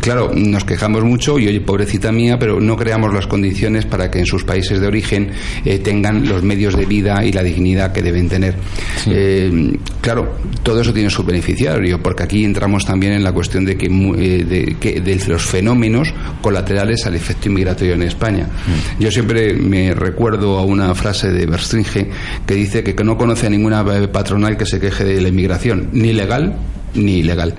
[0.00, 4.20] Claro, nos quejamos mucho, y oye, pobrecita mía, pero no creamos las condiciones para que
[4.20, 5.30] en sus países de origen
[5.64, 8.54] eh, tengan los medios de vida y la dignidad que deben tener.
[9.06, 13.76] Eh, claro, todo eso tiene su beneficiario, porque aquí entramos también en la cuestión de
[13.76, 18.46] que, eh, de, que de los fenómenos colaterales al efecto inmigratorio en España.
[18.46, 19.02] Mm.
[19.02, 22.08] Yo siempre me recuerdo a una frase de Berstringe
[22.46, 26.12] que dice que no conoce a ninguna patronal que se queje de la inmigración, ni
[26.12, 26.56] legal
[26.94, 27.54] ni ilegal.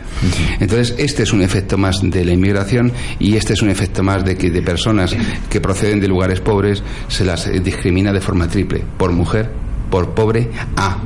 [0.59, 4.23] Entonces, este es un efecto más de la inmigración y este es un efecto más
[4.23, 5.15] de que de personas
[5.49, 9.51] que proceden de lugares pobres se las discrimina de forma triple, por mujer,
[9.89, 10.97] por pobre, A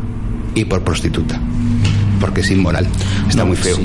[0.55, 1.41] y por prostituta.
[2.19, 2.87] Porque es inmoral.
[3.27, 3.77] Está muy feo.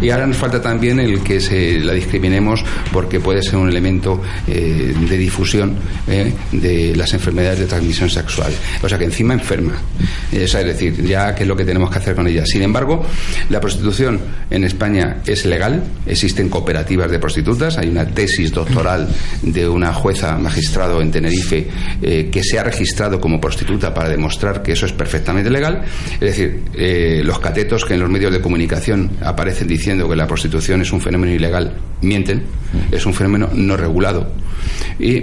[0.00, 4.22] Y ahora nos falta también el que se la discriminemos porque puede ser un elemento
[4.46, 5.76] eh, de difusión
[6.08, 8.52] eh, de las enfermedades de transmisión sexual.
[8.82, 9.74] O sea que encima enferma.
[10.32, 12.46] es decir, ya qué es lo que tenemos que hacer con ella.
[12.46, 13.04] Sin embargo,
[13.50, 19.08] la prostitución en España es legal, existen cooperativas de prostitutas, hay una tesis doctoral
[19.42, 21.68] de una jueza magistrado en Tenerife
[22.00, 25.82] eh, que se ha registrado como prostituta para demostrar que eso es perfectamente legal.
[26.14, 26.62] Es decir,
[27.24, 31.00] los catetos que en los medios de comunicación aparecen diciendo que la prostitución es un
[31.00, 32.42] fenómeno ilegal, mienten,
[32.92, 34.30] es un fenómeno no regulado.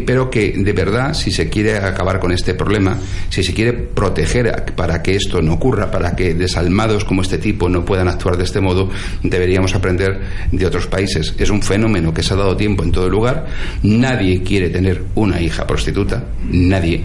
[0.06, 2.98] Pero que de verdad, si se quiere acabar con este problema,
[3.30, 7.70] si se quiere proteger para que esto no ocurra, para que desalmados como este tipo
[7.70, 8.89] no puedan actuar de este modo,
[9.22, 10.20] deberíamos aprender
[10.52, 11.36] de otros países.
[11.38, 13.46] Es un fenómeno que se ha dado tiempo en todo lugar.
[13.84, 17.04] Nadie quiere tener una hija prostituta, nadie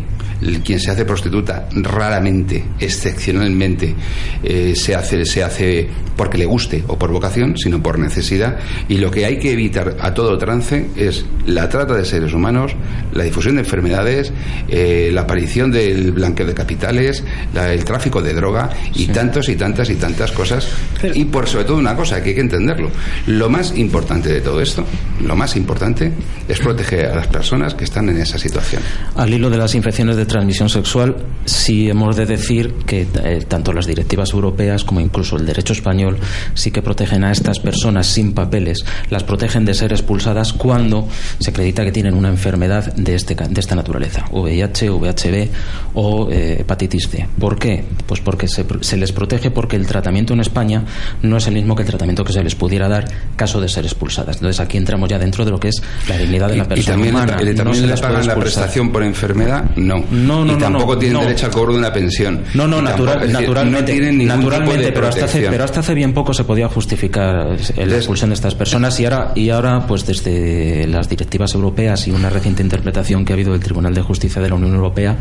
[0.64, 3.94] quien se hace prostituta raramente, excepcionalmente,
[4.42, 8.58] eh, se, hace, se hace porque le guste o por vocación, sino por necesidad.
[8.88, 12.74] Y lo que hay que evitar a todo trance es la trata de seres humanos,
[13.12, 14.32] la difusión de enfermedades,
[14.68, 17.24] eh, la aparición del blanqueo de capitales,
[17.54, 20.68] el tráfico de droga y tantas y tantas y tantas cosas.
[21.14, 22.90] y por sobre todo una cosa que hay que entenderlo.
[23.26, 24.84] Lo más importante de todo esto,
[25.24, 26.12] lo más importante
[26.48, 28.82] es proteger a las personas que están en esa situación.
[29.16, 33.72] Al hilo de las infecciones de transmisión sexual, sí hemos de decir que eh, tanto
[33.72, 36.18] las directivas europeas como incluso el derecho español
[36.54, 41.50] sí que protegen a estas personas sin papeles, las protegen de ser expulsadas cuando se
[41.50, 45.48] acredita que tienen una enfermedad de, este, de esta naturaleza, VIH, VHB
[45.94, 47.26] o eh, hepatitis C.
[47.38, 47.84] ¿Por qué?
[48.06, 50.84] Pues porque se, se les protege porque el tratamiento en España
[51.22, 53.04] no es el mismo que el tratamiento que se les pudiera dar
[53.36, 54.36] caso de ser expulsadas.
[54.36, 57.10] Entonces aquí entramos ya dentro de lo que es la dignidad de la persona y
[57.10, 57.64] también humana.
[57.64, 60.04] no se les pagan la prestación por enfermedad, no.
[60.10, 62.42] No, no, y tampoco tienen derecho al cobro de una pensión.
[62.54, 63.80] No, no, natural, naturalmente.
[63.80, 67.96] no tienen naturalmente, pero hasta, hace, pero hasta hace bien poco se podía justificar la
[67.96, 72.30] expulsión de estas personas y ahora, y ahora, pues desde las directivas europeas y una
[72.30, 75.16] reciente interpretación que ha habido del Tribunal de Justicia de la Unión Europea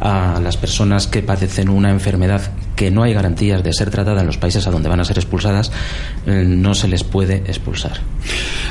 [0.00, 4.26] a las personas que padecen una enfermedad que no hay garantías de ser tratada en
[4.26, 5.70] los países a donde van a ser expulsadas,
[6.26, 8.00] eh, no se les puede expulsar.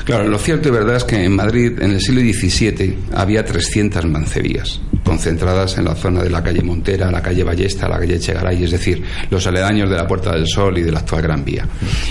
[0.04, 4.06] Claro, lo cierto y verdad es que en Madrid, en el siglo XVII, había 300
[4.06, 8.64] mancevías concentradas en la zona de la calle Montera, la calle Ballesta, la calle Chegaray,
[8.64, 11.68] es decir, los aledaños de la Puerta del Sol y de la actual Gran Vía.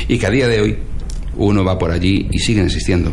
[0.06, 0.78] Y que a día de hoy
[1.36, 3.12] uno va por allí y siguen existiendo.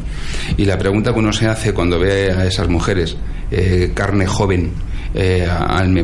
[0.57, 3.15] Y la pregunta que uno se hace cuando ve a esas mujeres,
[3.51, 4.71] eh, carne joven,
[5.13, 5.47] eh,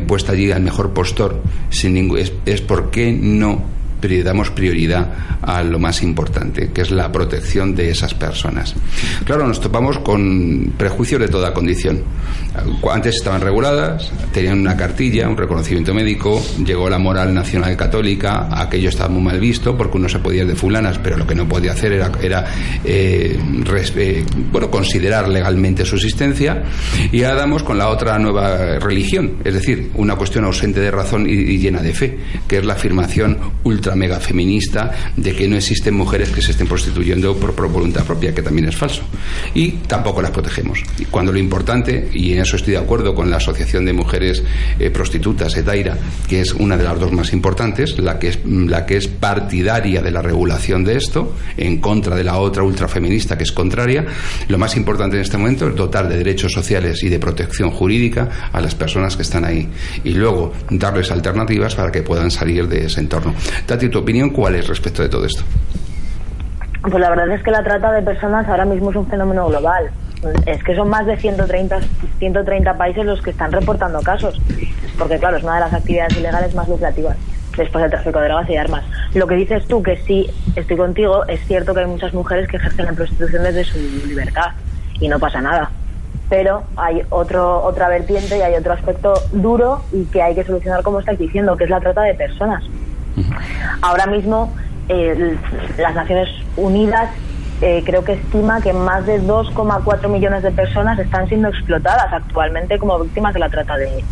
[0.06, 5.08] puesta allí al mejor postor, sin es, es por qué no damos prioridad
[5.42, 8.74] a lo más importante, que es la protección de esas personas.
[9.24, 12.02] Claro, nos topamos con prejuicios de toda condición.
[12.90, 18.88] Antes estaban reguladas, tenían una cartilla, un reconocimiento médico, llegó la moral nacional católica, aquello
[18.88, 21.48] estaba muy mal visto porque uno se podía ir de fulanas, pero lo que no
[21.48, 22.44] podía hacer era,
[22.84, 26.62] eh, eh, bueno, considerar legalmente su existencia.
[27.10, 31.26] Y ahora damos con la otra nueva religión, es decir, una cuestión ausente de razón
[31.28, 35.94] y llena de fe, que es la afirmación ultra mega feminista de que no existen
[35.94, 39.02] mujeres que se estén prostituyendo por, voluntad propia, que también es falso.
[39.54, 40.82] Y tampoco las protegemos.
[41.10, 44.42] Cuando lo importante, y en eso estoy de acuerdo con la Asociación de Mujeres
[44.78, 45.96] eh, Prostitutas, ETAIRA,
[46.28, 50.02] que es una de las dos más importantes, la que, es, la que es partidaria
[50.02, 54.04] de la regulación de esto, en contra de la otra ultrafeminista que es contraria,
[54.48, 58.50] lo más importante en este momento es dotar de derechos sociales y de protección jurídica
[58.52, 59.68] a las personas que están ahí
[60.04, 63.34] y luego darles alternativas para que puedan salir de ese entorno.
[63.88, 65.42] ¿Tu opinión cuál es respecto de todo esto?
[66.82, 69.90] Pues la verdad es que la trata de personas ahora mismo es un fenómeno global.
[70.46, 71.80] Es que son más de 130,
[72.18, 74.40] 130 países los que están reportando casos.
[74.98, 77.16] Porque, claro, es una de las actividades ilegales más lucrativas
[77.56, 78.84] después del tráfico de drogas y armas.
[79.14, 82.56] Lo que dices tú, que sí, estoy contigo, es cierto que hay muchas mujeres que
[82.56, 84.52] ejercen la prostitución desde su libertad
[85.00, 85.70] y no pasa nada.
[86.28, 90.82] pero hay otro, otra vertiente y hay otro aspecto duro y que hay que solucionar,
[90.82, 92.64] como estáis diciendo, que es la trata de personas.
[93.80, 94.52] Ahora mismo,
[94.88, 95.36] eh,
[95.78, 97.10] las Naciones Unidas
[97.60, 102.78] eh, creo que estima que más de 2,4 millones de personas están siendo explotadas actualmente
[102.78, 104.04] como víctimas de la trata de,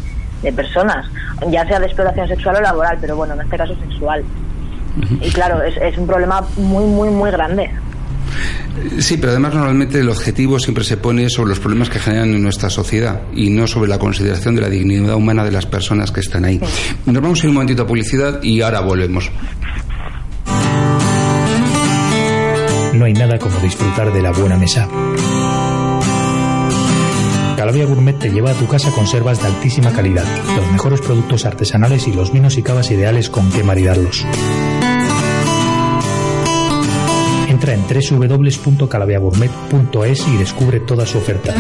[0.43, 1.07] de personas,
[1.49, 4.25] ya sea de explotación sexual o laboral, pero bueno, en este caso sexual.
[5.21, 7.71] Y claro, es, es un problema muy, muy, muy grande.
[8.99, 12.43] Sí, pero además normalmente el objetivo siempre se pone sobre los problemas que generan en
[12.43, 16.21] nuestra sociedad y no sobre la consideración de la dignidad humana de las personas que
[16.21, 16.61] están ahí.
[17.07, 19.31] Nos vamos a ir un momentito a publicidad y ahora volvemos.
[22.95, 24.89] No hay nada como disfrutar de la buena mesa.
[27.57, 30.25] Calavia Gourmet te lleva a tu casa conservas de altísima calidad,
[30.57, 34.25] los mejores productos artesanales y los vinos y cavas ideales con que maridarlos.
[37.63, 41.55] Entra en www.calaviagourmet.es y descubre toda su oferta.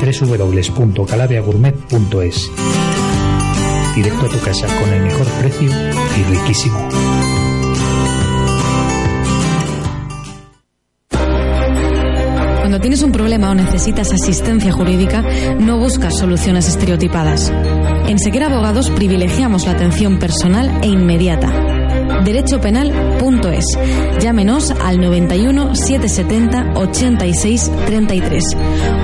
[0.00, 2.48] www.calaviagourmet.es
[3.96, 6.78] Directo a tu casa con el mejor precio y riquísimo.
[12.60, 15.24] Cuando tienes un problema o necesitas asistencia jurídica,
[15.58, 17.52] no buscas soluciones estereotipadas.
[18.06, 21.79] En Sequera Abogados privilegiamos la atención personal e inmediata.
[22.24, 23.64] Derechopenal.es.
[24.20, 28.44] Llámenos al 91 770 86 33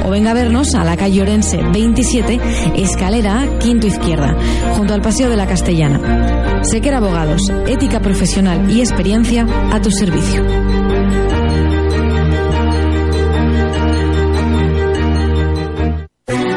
[0.05, 2.41] o venga a vernos a la calle Orense 27,
[2.77, 4.37] escalera A, quinto izquierda,
[4.77, 6.63] junto al Paseo de la Castellana.
[6.63, 10.45] Sequera Abogados, ética profesional y experiencia a tu servicio.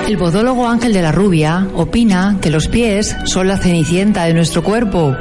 [0.08, 4.64] El podólogo Ángel de la Rubia opina que los pies son la cenicienta de nuestro
[4.64, 5.16] cuerpo.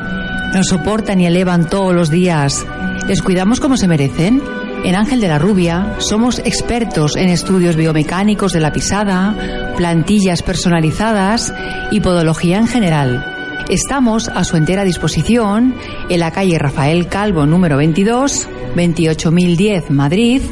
[0.52, 2.66] Nos soportan y elevan todos los días.
[3.06, 4.42] ¿Les cuidamos como se merecen?
[4.84, 9.34] En Ángel de la Rubia somos expertos en estudios biomecánicos de la pisada,
[9.76, 11.52] plantillas personalizadas
[11.90, 13.24] y podología en general.
[13.68, 15.74] Estamos a su entera disposición
[16.08, 20.42] en la calle Rafael Calvo número 22, 28010 Madrid,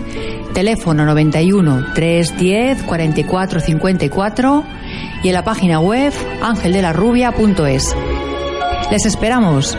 [0.53, 4.64] teléfono 91 310 44 54
[5.22, 7.97] y en la página web angeldelarrubia.es.
[8.91, 9.76] Les esperamos.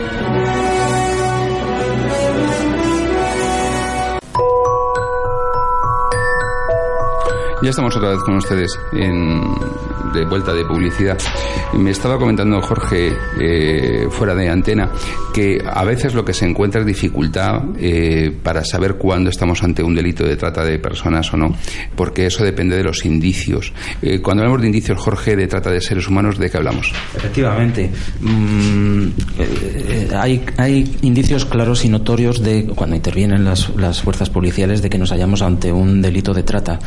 [7.68, 9.41] Ya estamos otra vez con ustedes en,
[10.13, 11.18] de vuelta de publicidad.
[11.74, 13.11] Me estaba comentando Jorge
[13.41, 14.89] eh, fuera de antena
[15.34, 19.84] que a veces lo que se encuentra es dificultad eh, para saber cuándo estamos ante
[19.84, 21.53] un delito de trata de personas o no,
[21.93, 23.74] porque eso depende de los indicios.
[24.01, 26.93] Eh, cuando hablamos de indicios, Jorge, de trata de seres humanos, ¿de qué hablamos?
[27.18, 27.91] Efectivamente.
[28.22, 29.07] Mm,
[29.39, 34.89] eh, hay, hay indicios claros y notorios de cuando intervienen las, las fuerzas policiales de
[34.89, 36.80] que nos hallamos ante un delito de trata.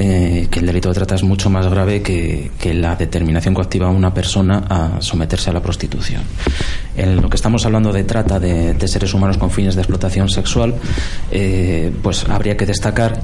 [0.00, 3.90] Eh, que el delito de trata es mucho más grave que, la determinación coactiva a
[3.90, 6.22] una persona a someterse a la prostitución.
[6.96, 10.28] En lo que estamos hablando de trata de, de seres humanos con fines de explotación
[10.28, 10.76] sexual,
[11.32, 13.20] eh, pues habría que destacar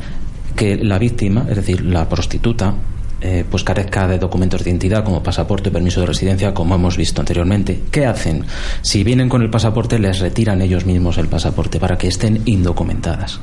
[0.56, 2.74] que la víctima, es decir, la prostituta,
[3.26, 7.22] eh, pues carezca de documentos de identidad como pasaporte, permiso de residencia, como hemos visto
[7.22, 7.80] anteriormente.
[7.90, 8.44] ¿Qué hacen?
[8.82, 13.40] Si vienen con el pasaporte, les retiran ellos mismos el pasaporte para que estén indocumentadas.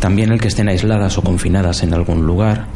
[0.00, 2.66] También el que estén aisladas o confinadas en algún lugar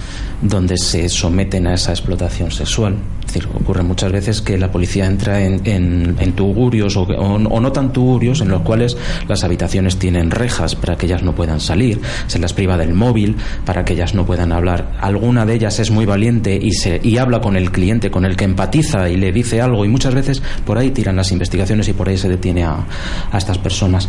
[0.40, 2.94] donde se someten a esa explotación sexual.
[3.32, 7.92] Decir, ocurre muchas veces que la policía entra en, tugurios o, o, o, no tan
[7.92, 8.96] tugurios en los cuales
[9.28, 13.36] las habitaciones tienen rejas para que ellas no puedan salir, se las priva del móvil
[13.64, 14.96] para que ellas no puedan hablar.
[15.00, 18.36] Alguna de ellas es muy valiente y, se, y habla con el cliente, con el
[18.36, 21.92] que empatiza y le dice algo y muchas veces por ahí tiran las investigaciones y
[21.92, 22.84] por ahí se detiene a,
[23.30, 24.08] a estas personas.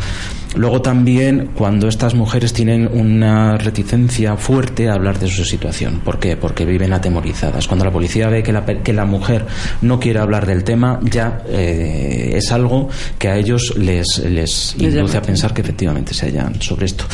[0.56, 6.02] Luego también cuando estas mujeres tienen una reticencia fuerte a hablar de su situación.
[6.04, 6.36] ¿Por qué?
[6.36, 7.68] Porque viven atemorizadas.
[7.68, 9.46] Cuando la policía ve que la, que la mujer
[9.82, 12.90] no quiere hablar del tema, ya eh, es algo
[13.20, 17.06] que a ellos les, les induce a pensar que efectivamente se hallan sobre esto.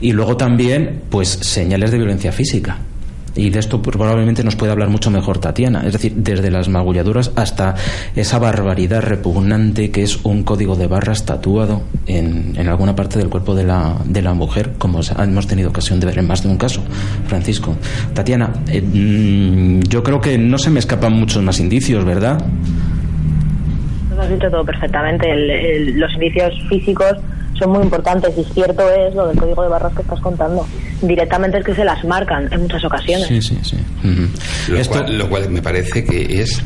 [0.00, 2.78] Y luego también, pues, señales de violencia física.
[3.34, 5.82] Y de esto probablemente nos puede hablar mucho mejor Tatiana.
[5.86, 7.74] Es decir, desde las magulladuras hasta
[8.14, 13.28] esa barbaridad repugnante que es un código de barras tatuado en, en alguna parte del
[13.28, 16.50] cuerpo de la, de la mujer, como hemos tenido ocasión de ver en más de
[16.50, 16.82] un caso,
[17.26, 17.74] Francisco.
[18.12, 22.38] Tatiana, eh, mmm, yo creo que no se me escapan muchos más indicios, ¿verdad?
[24.14, 25.30] Lo has dicho todo perfectamente.
[25.30, 27.16] El, el, los indicios físicos
[27.62, 30.66] son muy importantes y cierto es lo del código de barras que estás contando.
[31.00, 33.28] Directamente es que se las marcan en muchas ocasiones.
[33.28, 33.76] Sí, sí, sí.
[34.02, 34.28] Uh -huh.
[34.68, 34.98] lo, Esto...
[34.98, 36.62] cual, lo, cual, me parece que es,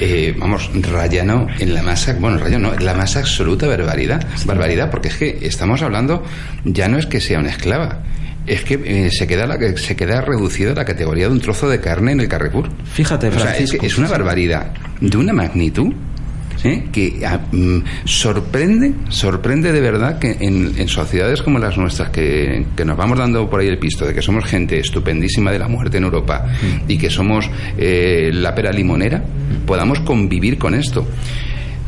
[0.00, 4.46] eh, vamos, rayano en la masa, bueno, rayano, en la más absoluta barbaridad, sí.
[4.46, 6.22] barbaridad, porque es que estamos hablando,
[6.64, 8.02] ya no es que sea una esclava,
[8.46, 11.68] es que eh, se queda la, se queda reducida a la categoría de un trozo
[11.68, 12.68] de carne en el Carrefour.
[12.84, 13.78] Fíjate, O sea, es, Francisco.
[13.78, 15.92] que es una barbaridad de una magnitud
[16.64, 16.84] ¿eh?
[16.92, 22.66] que ah, mm, sorprende, sorprende de verdad que en, en sociedades como las nuestras, que,
[22.76, 25.68] que nos vamos dando por ahí el pisto de que somos gente estupendísima de la
[25.68, 26.46] muerte en Europa
[26.88, 29.22] y que somos eh, la pera limonera,
[29.66, 31.06] podamos convivir con esto.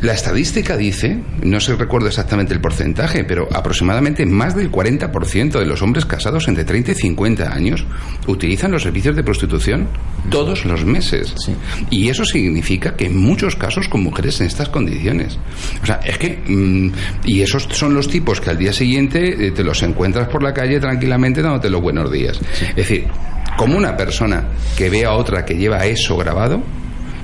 [0.03, 5.65] La estadística dice, no sé recuerdo exactamente el porcentaje, pero aproximadamente más del 40% de
[5.65, 7.85] los hombres casados entre 30 y 50 años
[8.27, 9.87] utilizan los servicios de prostitución
[10.29, 11.33] todos los meses.
[11.37, 11.55] Sí.
[11.89, 15.39] Y eso significa que en muchos casos con mujeres en estas condiciones.
[15.81, 16.37] O sea, es que...
[16.47, 16.91] mm,
[17.23, 20.53] y esos son los tipos que al día siguiente eh, te los encuentras por la
[20.53, 22.41] calle tranquilamente dándote los buenos días.
[22.61, 23.07] Es decir,
[23.55, 26.61] como una persona que ve a otra que lleva eso grabado,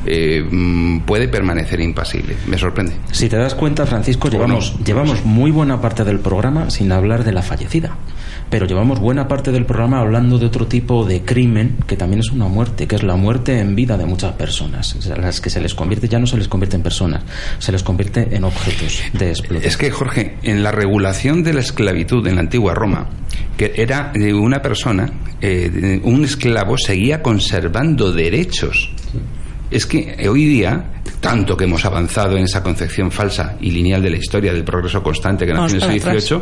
[0.06, 2.36] eh, mm, puede permanecer impasible.
[2.48, 2.94] Me sorprende.
[3.12, 4.86] Si te das cuenta, Francisco, llevamos, no.
[4.86, 7.96] llevamos muy buena parte del programa sin hablar de la fallecida.
[8.50, 12.32] Pero llevamos buena parte del programa hablando de otro tipo de crimen que también es
[12.32, 14.96] una muerte, que es la muerte en vida de muchas personas.
[14.96, 17.24] O sea, las que se les convierte, ya no se les convierte en personas,
[17.60, 19.70] se les convierte en objetos de explotación.
[19.70, 23.08] Es que, Jorge, en la regulación de la esclavitud en la antigua Roma,
[23.56, 28.92] que era de una persona, eh, un esclavo seguía conservando derechos.
[29.72, 30.84] Es que hoy día,
[31.20, 35.04] tanto que hemos avanzado en esa concepción falsa y lineal de la historia del progreso
[35.04, 36.42] constante que nació en el siglo XVIII,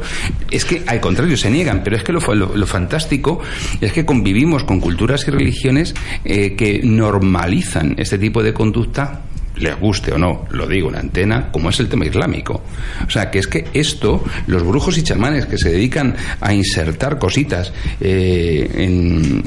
[0.52, 3.40] es que al contrario se niegan, pero es que lo- lo fantástico
[3.82, 9.22] es que convivimos con culturas y religiones eh, que normalizan este tipo de conducta
[9.60, 12.64] les guste o no, lo digo en antena, como es el tema islámico.
[13.06, 17.18] O sea, que es que esto, los brujos y chamanes que se dedican a insertar
[17.20, 19.44] cositas eh, en,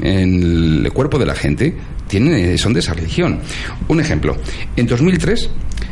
[0.83, 1.75] el cuerpo de la gente,
[2.07, 3.39] tienen, eh, son de esa religión.
[3.87, 4.37] Un ejemplo,
[4.75, 5.49] en 2003,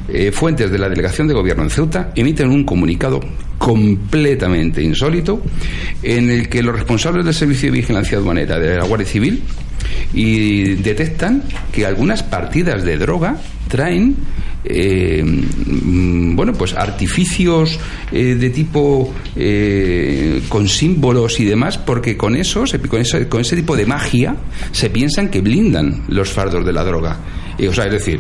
[0.10, 3.20] eh, fuentes de la Delegación de Gobierno en Ceuta emiten un comunicado
[3.58, 5.42] completamente insólito
[6.02, 9.44] en el que los responsables del Servicio de Vigilancia Aduanera de la Guardia Civil
[10.14, 13.38] y detectan que algunas partidas de droga
[13.70, 14.16] traen
[14.66, 17.80] eh, mm, bueno pues artificios
[18.12, 23.56] eh, de tipo eh, con símbolos y demás porque con eso con ese, con ese
[23.56, 24.36] tipo de magia
[24.74, 27.20] se piensan que blindan los fardos de la droga.
[27.68, 28.20] O sea es decir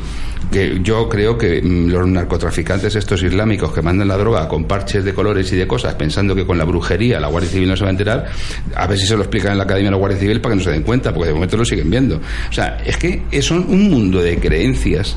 [0.51, 5.03] que yo creo que mm, los narcotraficantes estos islámicos que mandan la droga con parches
[5.03, 7.83] de colores y de cosas pensando que con la brujería la Guardia Civil no se
[7.83, 8.27] va a enterar
[8.75, 10.57] a ver si se lo explican en la Academia de la Guardia Civil para que
[10.59, 12.17] no se den cuenta porque de momento lo siguen viendo.
[12.49, 15.15] O sea es que es un un mundo de creencias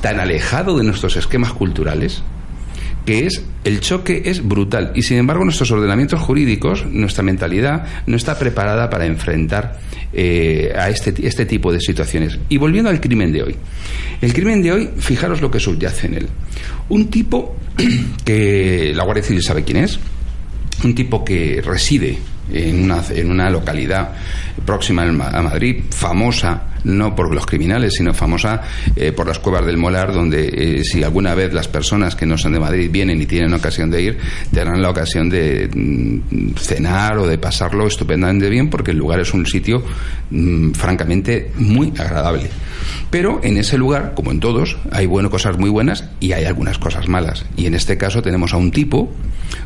[0.00, 2.22] tan alejado de nuestros esquemas culturales
[3.04, 4.92] que es el choque es brutal.
[4.94, 9.78] Y sin embargo nuestros ordenamientos jurídicos nuestra mentalidad no está preparada para enfrentar
[10.12, 12.38] eh, a este, este tipo de situaciones.
[12.48, 13.56] Y volviendo al crimen de hoy.
[14.20, 16.28] El crimen de hoy fijaros lo que subyace en él.
[16.88, 17.56] Un tipo
[18.24, 19.98] que la Guardia Civil sabe quién es
[20.82, 22.18] un tipo que reside
[22.52, 24.12] en una, en una localidad
[24.66, 28.62] próxima a Madrid, famosa no por los criminales, sino famosa
[28.96, 32.38] eh, por las cuevas del Molar, donde eh, si alguna vez las personas que no
[32.38, 34.18] son de Madrid vienen y tienen ocasión de ir,
[34.52, 39.32] tendrán la ocasión de mm, cenar o de pasarlo estupendamente bien, porque el lugar es
[39.34, 39.82] un sitio
[40.30, 42.50] mm, francamente muy agradable.
[43.10, 46.78] Pero en ese lugar, como en todos, hay bueno, cosas muy buenas y hay algunas
[46.78, 47.44] cosas malas.
[47.56, 49.12] Y en este caso tenemos a un tipo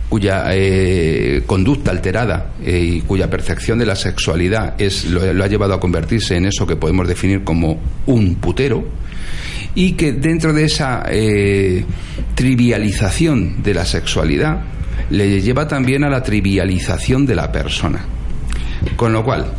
[0.08, 5.74] cuya eh, conducta alterada y cuya percepción de la sexualidad es, lo, lo ha llevado
[5.74, 8.84] a convertirse en eso que podemos definir como un putero
[9.74, 11.84] y que dentro de esa eh,
[12.34, 14.62] trivialización de la sexualidad
[15.10, 18.04] le lleva también a la trivialización de la persona.
[18.96, 19.52] Con lo cual,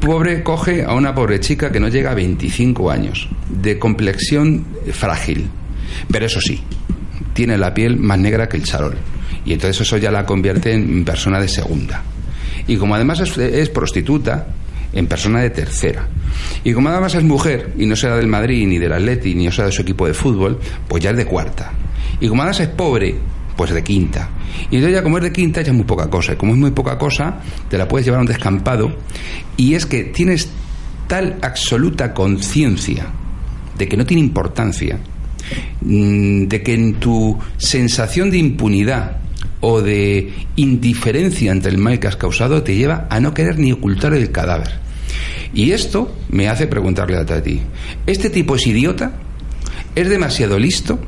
[0.00, 5.48] pobre coge a una pobre chica que no llega a 25 años, de complexión frágil,
[6.10, 6.60] pero eso sí,
[7.32, 8.96] tiene la piel más negra que el charol.
[9.44, 12.02] Y entonces eso ya la convierte en persona de segunda.
[12.66, 14.48] Y como además es, es prostituta,
[14.92, 16.08] en persona de tercera.
[16.64, 19.66] Y como además es mujer, y no será del Madrid, ni del Atleti, ni será
[19.66, 20.58] de su equipo de fútbol,
[20.88, 21.72] pues ya es de cuarta.
[22.20, 23.16] Y como además es pobre,
[23.56, 24.28] pues de quinta.
[24.70, 26.34] Y entonces ya como es de quinta ya es muy poca cosa.
[26.34, 28.94] Y como es muy poca cosa, te la puedes llevar a un descampado.
[29.56, 30.48] Y es que tienes
[31.06, 33.06] tal absoluta conciencia
[33.76, 34.98] de que no tiene importancia,
[35.82, 39.20] mm, de que en tu sensación de impunidad
[39.68, 43.72] o de indiferencia ante el mal que has causado te lleva a no querer ni
[43.72, 44.70] ocultar el cadáver.
[45.52, 47.62] Y esto me hace preguntarle a ti,
[48.06, 49.10] ¿este tipo es idiota?
[49.96, 51.00] ¿Es demasiado listo?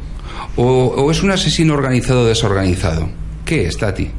[0.56, 3.09] ¿O, es un asesino organizado o desorganizado?
[3.44, 4.11] ¿Qué es, Tati?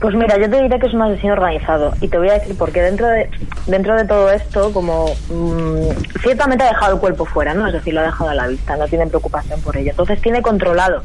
[0.00, 2.56] Pues mira, yo te diré que es un asesino organizado y te voy a decir
[2.56, 3.28] porque dentro de
[3.66, 7.66] dentro de todo esto, como mm, ciertamente ha dejado el cuerpo fuera, ¿no?
[7.66, 9.90] Es decir, lo ha dejado a la vista, no tiene preocupación por ello.
[9.90, 11.02] Entonces tiene controlado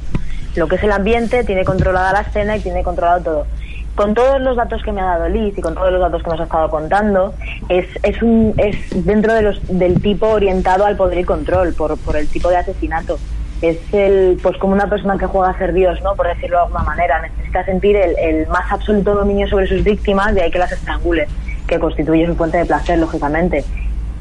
[0.55, 3.47] lo que es el ambiente, tiene controlada la escena y tiene controlado todo.
[3.95, 6.29] con todos los datos que me ha dado Liz y con todos los datos que
[6.29, 7.33] nos ha estado contando,
[7.69, 11.97] es, es, un, es dentro de los, del tipo orientado al poder y control, por,
[11.97, 13.17] por el tipo de asesinato.
[13.61, 16.13] Es el, pues como una persona que juega a ser Dios, ¿no?
[16.15, 17.21] Por decirlo de alguna manera.
[17.21, 21.27] Necesita sentir el, el más absoluto dominio sobre sus víctimas, de ahí que las estrangule,
[21.65, 23.63] que constituye su fuente de placer, lógicamente.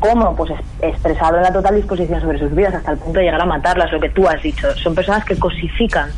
[0.05, 0.37] ¿Cómo?
[0.37, 0.59] Pues es-
[0.91, 3.91] expresado en la total disposición sobre sus vidas, hasta el punto de llegar a matarlas,
[3.91, 4.71] lo que tú has dicho.
[4.77, 6.11] Son personas que cosifican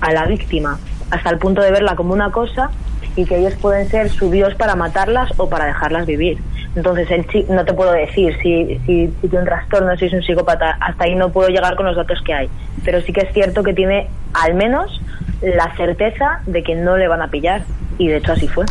[0.00, 0.76] a la víctima,
[1.12, 2.70] hasta el punto de verla como una cosa
[3.14, 6.38] y que ellos pueden ser su Dios para matarlas o para dejarlas vivir.
[6.74, 10.12] Entonces, el chi- no te puedo decir si, si, si tiene un trastorno, si es
[10.12, 12.48] un psicópata, hasta ahí no puedo llegar con los datos que hay.
[12.84, 15.00] Pero sí que es cierto que tiene al menos
[15.42, 17.62] la certeza de que no le van a pillar.
[17.98, 18.64] Y de hecho así fue.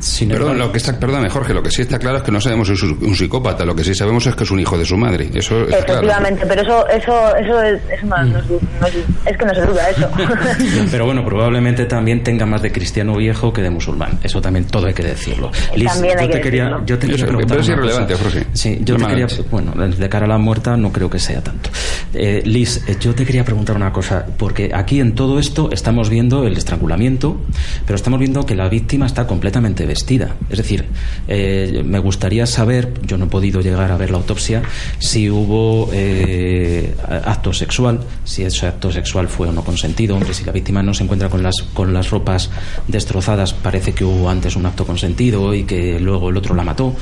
[0.00, 2.40] Sin Perdón, lo que está, perdóname, Jorge, lo que sí está claro es que no
[2.40, 4.84] sabemos si es un psicópata, lo que sí sabemos es que es un hijo de
[4.84, 5.30] su madre.
[5.34, 6.00] Eso está claro.
[6.00, 8.94] Efectivamente, pero eso eso eso es, eso no, no es, du- no es-
[9.26, 10.10] es que no se duda eso.
[10.90, 14.18] Pero bueno, probablemente también tenga más de cristiano viejo que de musulmán.
[14.22, 15.50] Eso también todo hay que decirlo.
[15.84, 16.86] También hay yo que te quería, decirlo.
[16.86, 18.24] yo te quería Eso, preguntar pero es una irrelevante, cosa.
[18.24, 18.46] Jorge.
[18.52, 21.70] Sí, yo te quería, bueno, de cara a la muerta no creo que sea tanto.
[22.14, 26.08] Eh, Liz, eh, yo te quería preguntar una cosa, porque aquí en todo esto estamos
[26.10, 27.40] viendo el estrangulamiento,
[27.86, 30.36] pero estamos viendo que la víctima está completamente vestida.
[30.48, 30.84] Es decir,
[31.28, 34.62] eh, me gustaría saber, yo no he podido llegar a ver la autopsia,
[34.98, 40.44] si hubo eh, acto sexual, si ese acto sexual fue o no consentido, hombre, si
[40.44, 42.50] la víctima no se encuentra con las, con las ropas
[42.88, 46.94] destrozadas, parece que hubo antes un acto consentido y que luego el otro la mató.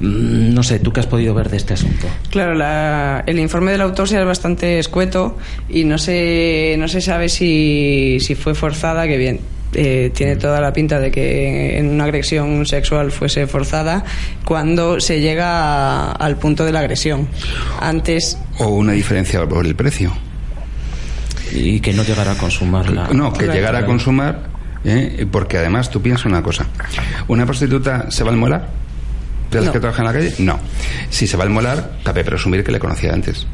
[0.00, 2.06] Mm, No sé, ¿tú qué has podido ver de este asunto?
[2.30, 5.36] Claro, la- el informe de la autopsia es bastante escueto
[5.68, 9.40] y no se, no se sabe si, si fue forzada, que bien,
[9.74, 14.04] eh, tiene toda la pinta de que en una agresión sexual fuese forzada
[14.44, 17.28] cuando se llega a- al punto de la agresión.
[17.80, 20.12] Antes, O una diferencia por el precio.
[21.54, 23.08] Y que no llegara a consumarla.
[23.12, 24.44] No, que llegara a consumar,
[24.84, 25.26] ¿eh?
[25.30, 26.66] porque además tú piensas una cosa.
[27.28, 28.68] ¿Una prostituta se va al molar?
[29.50, 29.72] ¿De las No.
[29.72, 30.34] que trabajan en la calle?
[30.38, 30.58] No.
[31.10, 33.46] Si se va al molar, cabe presumir que le conocía antes.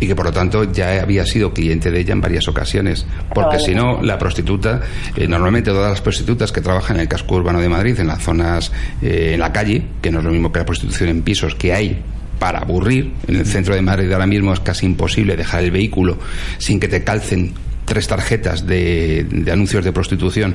[0.00, 3.06] Y que por lo tanto ya había sido cliente de ella en varias ocasiones.
[3.34, 4.80] Porque si no, la prostituta,
[5.16, 8.22] eh, normalmente todas las prostitutas que trabajan en el casco urbano de Madrid, en las
[8.22, 8.72] zonas,
[9.02, 11.72] eh, en la calle, que no es lo mismo que la prostitución en pisos que
[11.72, 12.02] hay
[12.38, 13.12] para aburrir.
[13.26, 16.18] En el centro de Madrid ahora mismo es casi imposible dejar el vehículo
[16.58, 17.52] sin que te calcen
[17.88, 20.54] tres tarjetas de, anuncios de prostitución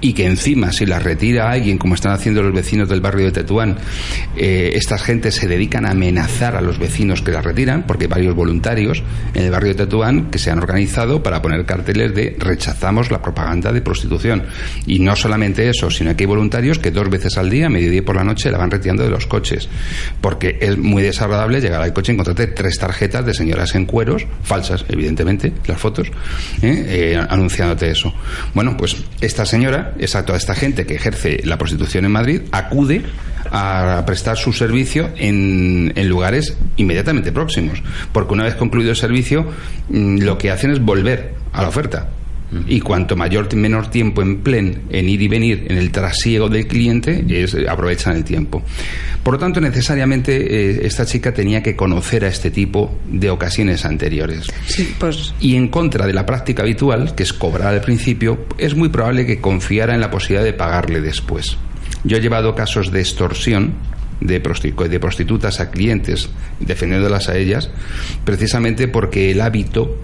[0.00, 3.32] y que encima si las retira alguien como están haciendo los vecinos del barrio de
[3.32, 3.76] Tetuán
[4.36, 8.08] eh, estas gentes se dedican a amenazar a los vecinos que las retiran porque hay
[8.08, 9.02] varios voluntarios
[9.34, 13.20] en el barrio de Tetuán que se han organizado para poner carteles de rechazamos la
[13.20, 14.44] propaganda de prostitución.
[14.86, 18.16] Y no solamente eso sino que hay voluntarios que dos veces al día mediodía por
[18.16, 19.68] la noche la van retirando de los coches.
[20.20, 24.26] Porque es muy desagradable llegar al coche y encontrarte tres tarjetas de señoras en cueros
[24.42, 26.10] falsas evidentemente las fotos
[26.62, 26.84] ¿eh?
[27.12, 28.14] Eh, anunciándote eso.
[28.54, 33.02] Bueno, pues esta señora, esa, toda esta gente que ejerce la prostitución en Madrid, acude
[33.50, 37.82] a prestar su servicio en, en lugares inmediatamente próximos.
[38.12, 39.46] Porque una vez concluido el servicio,
[39.88, 42.08] mm, lo que hacen es volver a la oferta.
[42.66, 47.24] Y cuanto mayor menor tiempo empleen en ir y venir en el trasiego del cliente,
[47.28, 48.62] es, eh, aprovechan el tiempo.
[49.22, 53.84] Por lo tanto, necesariamente eh, esta chica tenía que conocer a este tipo de ocasiones
[53.84, 54.46] anteriores.
[54.66, 58.74] sí, pues Y en contra de la práctica habitual, que es cobrar al principio, es
[58.74, 61.56] muy probable que confiara en la posibilidad de pagarle después.
[62.04, 63.74] Yo he llevado casos de extorsión
[64.20, 66.28] de prostitutas a clientes,
[66.60, 67.70] defendiéndolas a ellas,
[68.24, 69.98] precisamente porque el hábito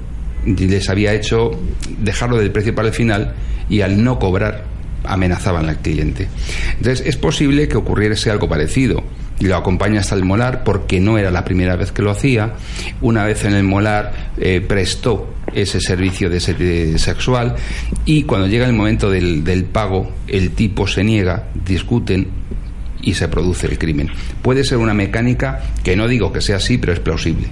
[0.46, 1.50] les había hecho
[1.98, 3.34] dejarlo del precio para el final
[3.68, 4.64] y al no cobrar
[5.04, 6.28] amenazaban al cliente.
[6.76, 9.02] Entonces es posible que ocurriese algo parecido.
[9.40, 12.54] Lo acompaña hasta el molar porque no era la primera vez que lo hacía.
[13.00, 17.54] Una vez en el molar eh, prestó ese servicio de, de sexual
[18.04, 22.28] y cuando llega el momento del, del pago el tipo se niega, discuten
[23.00, 24.10] y se produce el crimen.
[24.42, 27.48] Puede ser una mecánica que no digo que sea así, pero es plausible.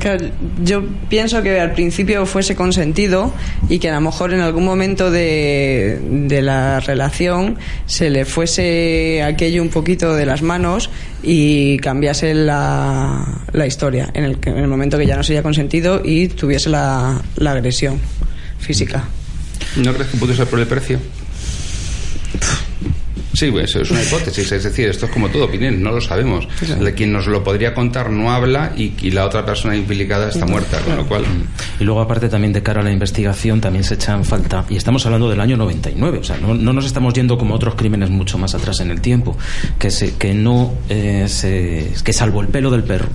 [0.00, 0.26] Claro,
[0.64, 3.32] yo pienso que al principio fuese consentido
[3.68, 7.56] y que a lo mejor en algún momento de, de la relación
[7.86, 10.90] se le fuese aquello un poquito de las manos
[11.22, 15.42] y cambiase la, la historia en el, que- en el momento que ya no sería
[15.42, 17.98] consentido y tuviese la, la agresión
[18.60, 19.04] física.
[19.76, 20.98] ¿No crees que pudo ser por el precio?
[23.38, 26.48] Sí, pues es una hipótesis, es decir, esto es como todo, opinión, no lo sabemos.
[26.80, 30.44] De quien nos lo podría contar no habla y, y la otra persona implicada está
[30.44, 31.24] muerta, con lo cual...
[31.78, 34.74] Y luego, aparte, también de cara a la investigación, también se echa en falta, y
[34.76, 38.10] estamos hablando del año 99, o sea, no, no nos estamos yendo como otros crímenes
[38.10, 39.38] mucho más atrás en el tiempo,
[39.78, 43.06] que, se, que no eh, se, que salvo el pelo del perro,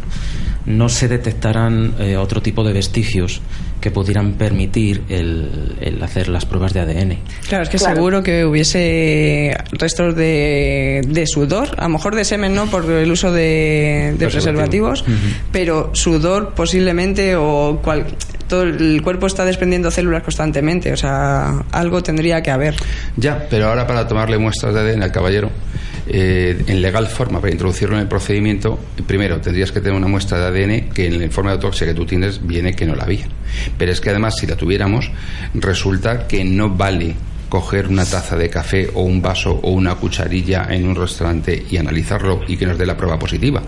[0.65, 3.41] no se detectarán eh, otro tipo de vestigios
[3.83, 7.17] que pudieran permitir el, el hacer las pruebas de ADN.
[7.49, 7.95] Claro, es que Claro.
[7.95, 13.11] seguro que hubiese restos de, de sudor, a lo mejor de semen no por el
[13.11, 14.87] uso de, de Preservativo.
[14.91, 15.03] preservativos,
[15.51, 18.05] pero sudor posiblemente o cual,
[18.47, 22.75] todo el cuerpo está desprendiendo células constantemente, o sea, algo tendría que haber.
[23.17, 25.49] Ya, pero ahora para tomarle muestras de ADN al caballero,
[26.07, 30.37] eh, en legal forma, para introducirlo en el procedimiento, primero tendrías que tener una muestra
[30.37, 33.03] de ADN que en el informe de autopsia que tú tienes viene que no la
[33.03, 33.25] había.
[33.77, 35.11] Pero es que además, si la tuviéramos,
[35.53, 37.15] resulta que no vale
[37.53, 41.77] coger una taza de café o un vaso o una cucharilla en un restaurante y
[41.77, 43.61] analizarlo y que nos dé la prueba positiva.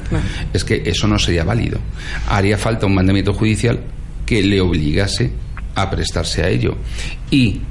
[0.52, 1.80] Es que eso no sería válido.
[2.28, 3.80] Haría falta un mandamiento judicial
[4.26, 5.32] que le obligase
[5.76, 6.76] a prestarse a ello.
[7.30, 7.62] Y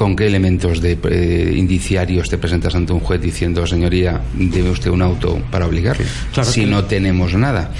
[0.00, 4.88] ¿Con qué elementos de, eh, indiciarios te presentas ante un juez diciendo, señoría, debe usted
[4.90, 6.06] un auto para obligarle?
[6.32, 7.70] Claro si que- no tenemos nada.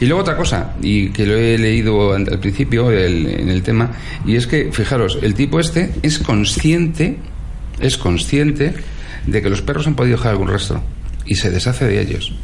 [0.00, 3.90] Y luego otra cosa, y que lo he leído al principio el- en el tema,
[4.24, 7.16] y es que, fijaros, el tipo este es consciente,
[7.80, 8.74] es consciente
[9.26, 10.80] de que los perros han podido dejar algún rastro
[11.26, 12.34] y se deshace de ellos.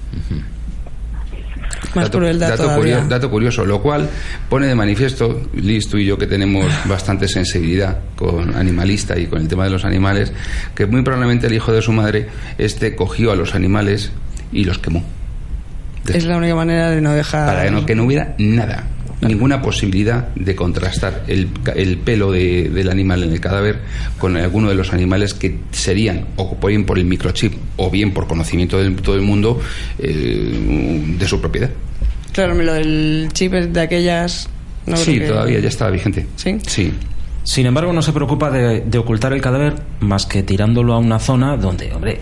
[1.94, 2.96] Más crueldad dato, todavía.
[2.98, 4.08] curio- dato curioso, lo cual
[4.48, 9.40] pone de manifiesto, Liz, tú y yo que tenemos bastante sensibilidad con animalista y con
[9.40, 10.32] el tema de los animales,
[10.74, 12.28] que muy probablemente el hijo de su madre
[12.58, 14.10] este cogió a los animales
[14.52, 15.02] y los quemó.
[16.04, 17.46] De- Es la única manera de no dejar...
[17.46, 18.84] para que no, que no hubiera nada,
[19.20, 23.80] ninguna posibilidad de contrastar el, ca- el pelo de- del animal en el cadáver
[24.18, 28.26] con alguno de los animales que serían, o bien por el microchip, o bien por
[28.26, 29.60] conocimiento de todo el mundo,
[29.98, 31.70] eh, de su propiedad.
[32.32, 34.48] Claro, lo del chip es de aquellas...
[34.86, 36.26] no sí, que- todavía ya está vigente.
[36.36, 36.58] ¿Sí?
[36.66, 36.92] Sí.
[37.42, 41.18] Sin embargo, no se preocupa de, de ocultar el cadáver más que tirándolo a una
[41.18, 42.20] zona donde, hombre,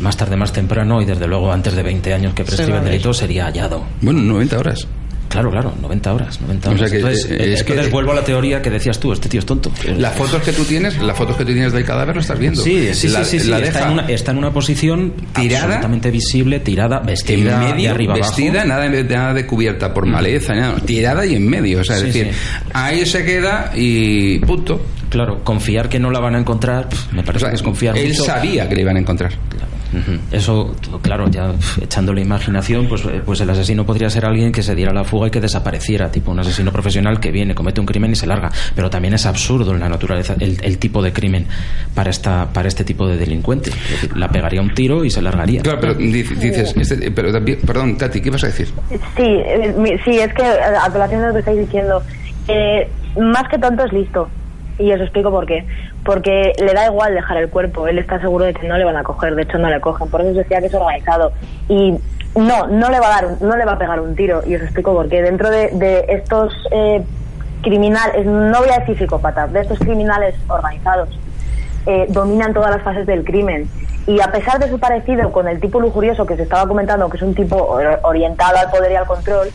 [0.00, 3.12] más tarde, más temprano y desde luego antes de 20 años que prescribe el delito
[3.12, 3.84] sería hallado.
[4.00, 4.86] Bueno, 90 horas.
[5.30, 6.80] Claro, claro, 90 horas, 90 O horas.
[6.80, 9.38] sea que, entonces, eh, es que- vuelvo a la teoría que decías tú, este tío
[9.38, 9.70] es tonto.
[9.96, 12.60] Las fotos que tú tienes, las fotos que tú tienes del cadáver lo estás viendo.
[12.62, 15.64] Sí, sí, La- sí, sí, sí, la está, en una, está en una posición Tirada.
[15.66, 18.68] absolutamente visible, tirada, en vestida de medio, arriba vestida, abajo.
[18.68, 21.80] nada, de- nada de cubierta por maleza, nada, tirada y en medio.
[21.80, 22.30] O sea, es decir,
[22.72, 24.84] ahí se queda y punto.
[25.10, 27.96] Claro, confiar que no la van a encontrar, me O parece sea, que es confiar
[27.96, 28.24] él mucho.
[28.24, 29.32] sabía que le iban a encontrar.
[30.30, 34.62] Eso, claro, ya echando la imaginación, pues, eh, pues el asesino podría ser alguien que
[34.62, 37.86] se diera la fuga y que desapareciera, tipo un asesino profesional que viene, comete un
[37.86, 38.50] crimen y se larga.
[38.74, 41.46] Pero también es absurdo en la naturaleza el, el tipo de crimen
[41.94, 43.70] para esta para este tipo de delincuente.
[43.70, 45.62] Es decir, la pegaría un tiro y se largaría.
[45.62, 48.68] Claro, pero di- dices, este- pero también- perdón, Tati, ¿qué ibas a decir?
[49.16, 52.02] Sí, eh, sí, es que eh, a colación de lo que estáis diciendo,
[52.48, 52.88] eh,
[53.18, 54.28] más que tonto es listo.
[54.80, 55.66] Y os explico por qué.
[56.04, 57.86] Porque le da igual dejar el cuerpo.
[57.86, 59.34] Él está seguro de que no le van a coger.
[59.34, 60.08] De hecho, no le cogen.
[60.08, 61.32] Por eso os decía que es organizado.
[61.68, 61.94] Y
[62.34, 64.42] no, no le va a dar, no le va a pegar un tiro.
[64.46, 65.22] Y os explico por qué.
[65.22, 67.02] Dentro de, de estos eh,
[67.62, 71.08] criminales, no voy a decir psicópatas, de estos criminales organizados,
[71.86, 73.68] eh, dominan todas las fases del crimen.
[74.06, 77.16] Y a pesar de su parecido con el tipo lujurioso que se estaba comentando, que
[77.16, 79.48] es un tipo or- orientado al poder y al control,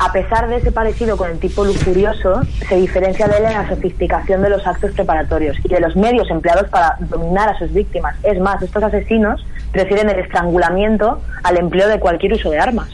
[0.00, 3.68] a pesar de ese parecido con el tipo lujurioso, se diferencia de él en la
[3.68, 8.14] sofisticación de los actos preparatorios y de los medios empleados para dominar a sus víctimas.
[8.22, 12.88] Es más, estos asesinos prefieren el estrangulamiento al empleo de cualquier uso de armas.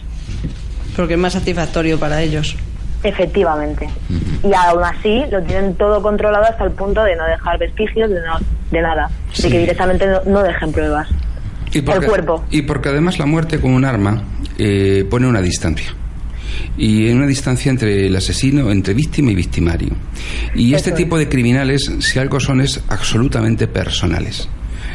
[0.96, 2.56] Porque es más satisfactorio para ellos.
[3.04, 3.88] Efectivamente.
[4.42, 8.16] Y aún así lo tienen todo controlado hasta el punto de no dejar vestigios de,
[8.22, 8.38] no-
[8.70, 9.08] de nada.
[9.40, 11.08] De que directamente no, no dejen pruebas.
[11.72, 12.44] Y porque, El cuerpo.
[12.50, 14.22] Y porque además la muerte con un arma
[14.58, 15.94] eh, pone una distancia.
[16.76, 19.90] Y una distancia entre el asesino, entre víctima y victimario.
[20.54, 20.96] Y este es.
[20.96, 24.48] tipo de criminales, si algo son, es absolutamente personales.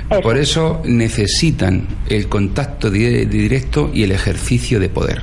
[0.09, 0.21] Eso.
[0.21, 5.21] Por eso necesitan el contacto di- directo y el ejercicio de poder.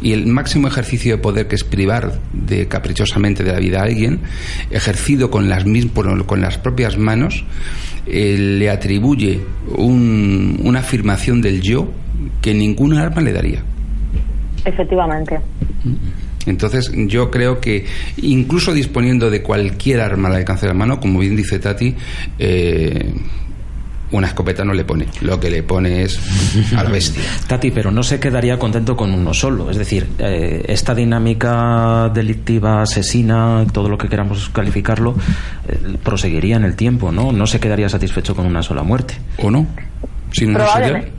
[0.00, 3.84] Y el máximo ejercicio de poder que es privar de caprichosamente de la vida a
[3.84, 4.20] alguien,
[4.70, 5.64] ejercido con las,
[6.26, 7.44] con las propias manos,
[8.06, 9.40] eh, le atribuye
[9.76, 11.90] un- una afirmación del yo
[12.40, 13.62] que ninguna arma le daría.
[14.64, 15.38] Efectivamente.
[16.46, 17.84] Entonces yo creo que
[18.16, 21.94] incluso disponiendo de cualquier arma al alcance de la mano, como bien dice Tati,
[22.38, 23.12] eh,
[24.12, 25.06] una escopeta no le pone.
[25.20, 26.20] Lo que le pone es
[26.76, 27.22] a la bestia.
[27.46, 29.70] Tati, pero no se quedaría contento con uno solo.
[29.70, 35.14] Es decir, eh, esta dinámica delictiva, asesina, todo lo que queramos calificarlo,
[35.68, 37.32] eh, proseguiría en el tiempo, ¿no?
[37.32, 39.14] No se quedaría satisfecho con una sola muerte.
[39.38, 39.66] ¿O no?
[40.32, 41.12] Si no, no sería- Probablemente.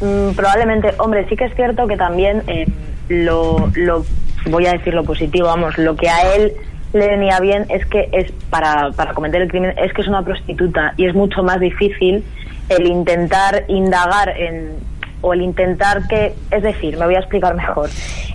[0.00, 2.66] Mm, probablemente, hombre, sí que es cierto que también eh,
[3.08, 4.04] lo, lo,
[4.50, 6.52] voy a decir lo positivo, vamos, lo que a él
[6.96, 10.22] le venía bien es que es para, para cometer el crimen es que es una
[10.22, 12.24] prostituta y es mucho más difícil
[12.68, 14.74] el intentar indagar en
[15.22, 17.90] o el intentar que, es decir, me voy a explicar mejor,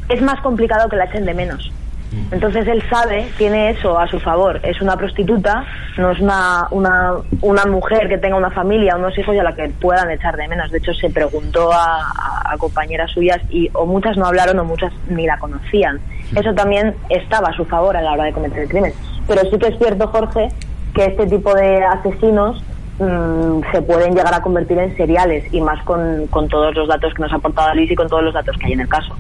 [0.10, 1.72] es más complicado que la echen de menos.
[2.32, 4.60] Entonces él sabe, tiene eso a su favor.
[4.64, 5.66] Es una prostituta,
[5.98, 9.56] no es una, una, una mujer que tenga una familia, unos hijos y a la
[9.56, 10.72] que puedan echar de menos.
[10.72, 12.12] De hecho, se preguntó a,
[12.46, 16.00] a compañeras suyas y o muchas no hablaron o muchas ni la conocían.
[16.36, 18.94] Eso también estaba a su favor a la hora de cometer el crimen.
[19.28, 20.50] Pero sí que es cierto, Jorge,
[20.94, 22.62] que este tipo de asesinos
[23.02, 27.22] mm, se pueden llegar a convertir en seriales y más con, todos los datos que
[27.22, 29.16] nos ha aportado Luis y con todos los datos que hay en el caso.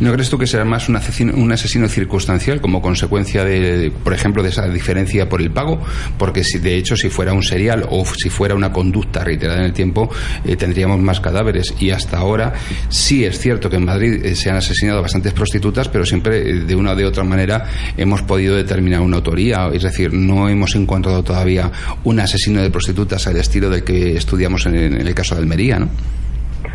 [0.00, 4.12] ¿No crees tú que será más un asesino, un asesino circunstancial como consecuencia de, por
[4.12, 5.80] ejemplo, de esa diferencia por el pago?
[6.18, 9.66] Porque si de hecho si fuera un serial o si fuera una conducta reiterada en
[9.66, 10.10] el tiempo,
[10.44, 11.74] eh, tendríamos más cadáveres.
[11.78, 12.52] Y hasta ahora
[12.88, 16.54] sí es cierto que en Madrid eh, se han asesinado bastantes prostitutas, pero siempre eh,
[16.60, 17.64] de una o de otra manera
[17.96, 19.68] hemos podido determinar una autoría.
[19.72, 21.70] Es decir, no hemos encontrado todavía
[22.04, 25.78] un asesino de prostitutas al estilo del que estudiamos en, en el caso de Almería,
[25.78, 25.88] ¿no?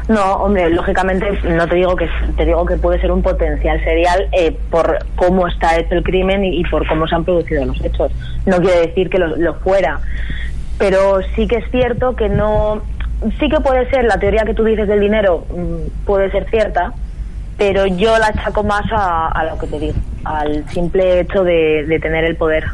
[0.07, 4.29] No, hombre, lógicamente no te digo que te digo que puede ser un potencial serial
[4.31, 7.83] eh, por cómo está hecho el crimen y, y por cómo se han producido los
[7.83, 8.11] hechos.
[8.45, 9.99] No quiere decir que lo, lo fuera,
[10.77, 12.81] pero sí que es cierto que no,
[13.39, 16.93] sí que puede ser la teoría que tú dices del dinero mm, puede ser cierta,
[17.57, 19.95] pero yo la achaco más a, a lo que te digo,
[20.28, 22.65] al simple hecho de, de tener el poder,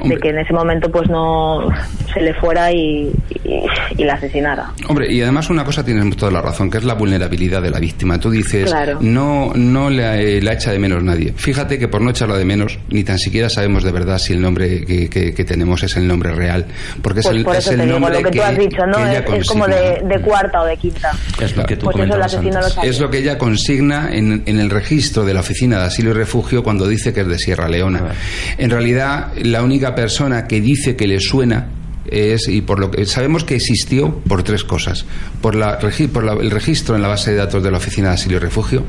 [0.00, 0.16] Hombre.
[0.16, 1.68] de que en ese momento pues no
[2.12, 3.10] se le fuera y,
[3.44, 3.62] y,
[3.98, 4.72] y la asesinara.
[4.88, 7.78] Hombre, y además una cosa tienes toda la razón, que es la vulnerabilidad de la
[7.78, 8.18] víctima.
[8.18, 8.98] Tú dices, Claro.
[9.00, 11.32] no, no la, eh, la echa de menos nadie.
[11.36, 14.40] Fíjate que por no echarla de menos, ni tan siquiera sabemos de verdad si el
[14.42, 16.66] nombre que, que- que tenemos es el nombre real.
[17.02, 18.86] Porque Pues es el, por es el te digo nombre lo que, tú has dicho,
[18.86, 18.98] ¿no?
[19.06, 21.10] Es, es como de, de cuarta o de quinta.
[21.40, 22.76] Es lo que tú Pues eso el comentabas antes.
[22.76, 22.82] lo.
[22.82, 26.14] Es lo que ella consigna en, en el registro de la Oficina de Asilo y
[26.14, 28.12] Refugio cuando dice que es de Sierra Leona.
[28.58, 31.68] En realidad, la única persona que dice que le suena
[32.06, 35.04] es, y por lo que sabemos que existió por tres cosas.
[35.40, 35.78] Por, la,
[36.12, 38.40] por la- el registro en la base de datos de la Oficina de Asilo y
[38.40, 38.84] Refugio,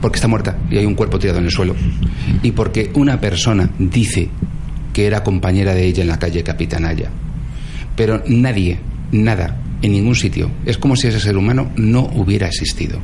[0.00, 1.74] porque está muerta y hay un cuerpo tirado en el suelo,
[2.42, 4.28] y porque una persona dice
[4.92, 7.08] que era compañera de ella en la calle Capitanaya.
[7.96, 8.78] Pero nadie,
[9.12, 10.50] nada, en ningún sitio.
[10.66, 12.98] Es como si ese ser humano no hubiera existido.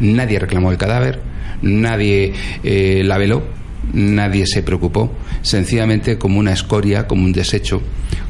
[0.00, 1.20] Nadie reclamó el cadáver,
[1.62, 2.32] nadie
[2.64, 3.42] eh, la veló,
[3.92, 5.12] nadie se preocupó.
[5.42, 7.80] Sencillamente como una escoria, como un desecho,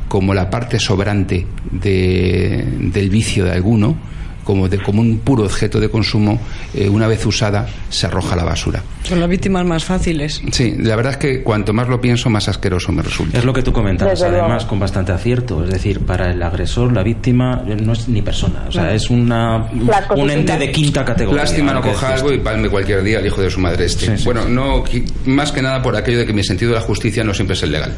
[0.08, 3.96] como la parte sobrante de- del vicio de alguno,
[4.44, 6.40] como, de, como un puro objeto de consumo,
[6.74, 8.82] eh, una vez usada, se arroja a la basura.
[9.12, 10.40] Son las víctimas más fáciles.
[10.52, 13.36] Sí, la verdad es que cuanto más lo pienso, más asqueroso me resulta.
[13.36, 14.46] Es lo que tú comentabas, Desde luego.
[14.46, 15.62] además, con bastante acierto.
[15.62, 18.64] Es decir, para el agresor, la víctima eh, no es ni persona.
[18.68, 19.68] O sea, es una,
[20.16, 21.42] un ente de quinta categoría.
[21.42, 24.06] Lástima no coja algo y palme cualquier día al hijo de su madre este.
[24.06, 24.50] Sí, sí, bueno, sí.
[24.50, 24.82] no
[25.26, 27.62] más que nada por aquello de que mi sentido de la justicia no siempre es
[27.64, 27.92] el legal.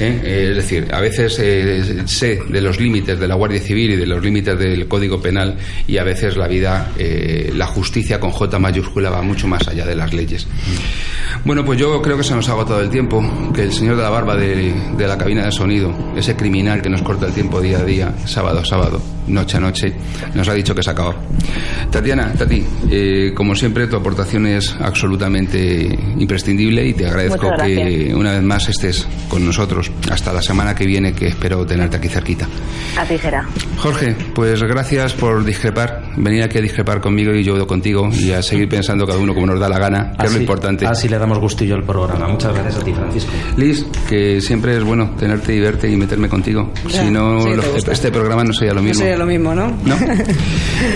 [0.00, 0.20] ¿eh?
[0.24, 3.96] Eh, es decir, a veces eh, sé de los límites de la Guardia Civil y
[3.96, 5.56] de los límites del Código Penal
[5.86, 9.84] y a veces la vida, eh, la justicia con J mayúscula va mucho más allá
[9.84, 10.46] de las leyes.
[11.44, 13.22] Bueno, pues yo creo que se nos ha agotado el tiempo,
[13.54, 16.88] que el señor de la barba de, de la cabina de sonido, ese criminal que
[16.88, 19.92] nos corta el tiempo día a día, sábado a sábado, noche a noche,
[20.34, 21.14] nos ha dicho que se acabó.
[21.90, 28.32] Tatiana, Tati, eh, como siempre tu aportación es absolutamente imprescindible y te agradezco que una
[28.32, 32.48] vez más estés con nosotros hasta la semana que viene, que espero tenerte aquí cerquita.
[32.96, 33.46] Así será.
[33.76, 38.42] Jorge, pues gracias por discrepar, venir aquí a discrepar conmigo y yo contigo y a
[38.42, 40.86] seguir pensando cada uno como nos da la gana, que es lo importante.
[40.86, 42.28] Así le damos gustillo al programa.
[42.28, 43.30] Muchas gracias a ti, Francisco.
[43.56, 46.70] Liz, que siempre es bueno tenerte y verte y meterme contigo.
[46.88, 47.92] Ya, si no, sí, te lo- gusta.
[47.92, 49.00] este programa no sería lo No mismo.
[49.02, 49.68] sería lo mismo, ¿no?
[49.84, 49.96] ¿No?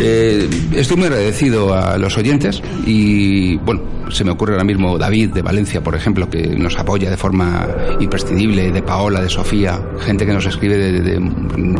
[0.00, 3.80] Eh, estoy muy agradecido a los oyentes y, bueno,
[4.10, 7.66] se me ocurre ahora mismo David de Valencia, por ejemplo, que nos apoya de forma
[8.00, 11.20] imprescindible, de Paola, de Sofía, gente que nos escribe de, de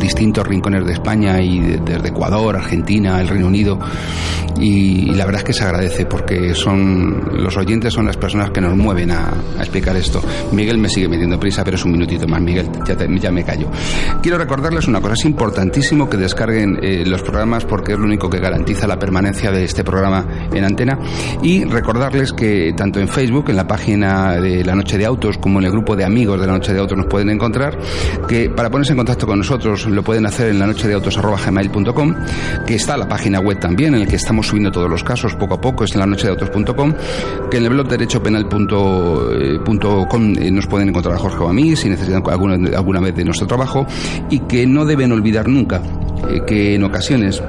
[0.01, 3.79] distintos rincones de España y de- desde Ecuador, Argentina, el Reino Unido
[4.61, 8.61] y, la verdad es que se agradece porque son los oyentes son las personas que
[8.61, 10.21] nos mueven a, a explicar esto.
[10.53, 13.45] Miguel me sigue metiendo prisa, pero es un minutito más, Miguel, ya, te- ya me
[13.45, 13.69] callo.
[14.23, 18.29] Quiero recordarles una cosa, es importantísimo que descarguen eh, los programas porque es lo único
[18.29, 20.99] que garantiza la permanencia de este programa en antena
[21.43, 25.61] y recordarles que tanto en Facebook, en la página de La Noche de Autos, como
[25.61, 27.79] en el grupo de amigos de La Noche de Autos nos pueden encontrar,
[28.27, 32.15] que para ponerse en contacto con nosotros lo pueden hacer en la noche de autos.gmail.com,
[32.67, 35.55] que está la página web también en la que estamos subiendo todos los casos poco
[35.55, 36.93] a poco, es en la noche de autos.com,
[37.51, 41.89] que en el blog derechopenal.com eh, nos pueden encontrar a Jorge o a mí si
[41.89, 43.87] necesitan alguna, alguna vez de nuestro trabajo
[44.29, 45.81] y que no deben olvidar nunca
[46.31, 47.41] eh, que en ocasiones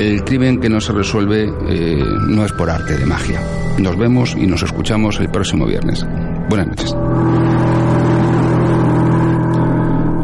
[0.00, 3.38] el crimen que no se resuelve eh, no es por arte de magia.
[3.78, 6.06] Nos vemos y nos escuchamos el próximo viernes.
[6.48, 6.96] Buenas noches.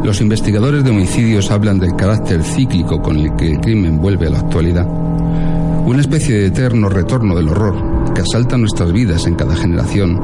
[0.03, 4.31] Los investigadores de homicidios hablan del carácter cíclico con el que el crimen vuelve a
[4.31, 4.87] la actualidad.
[4.87, 10.19] Una especie de eterno retorno del horror que asalta nuestras vidas en cada generación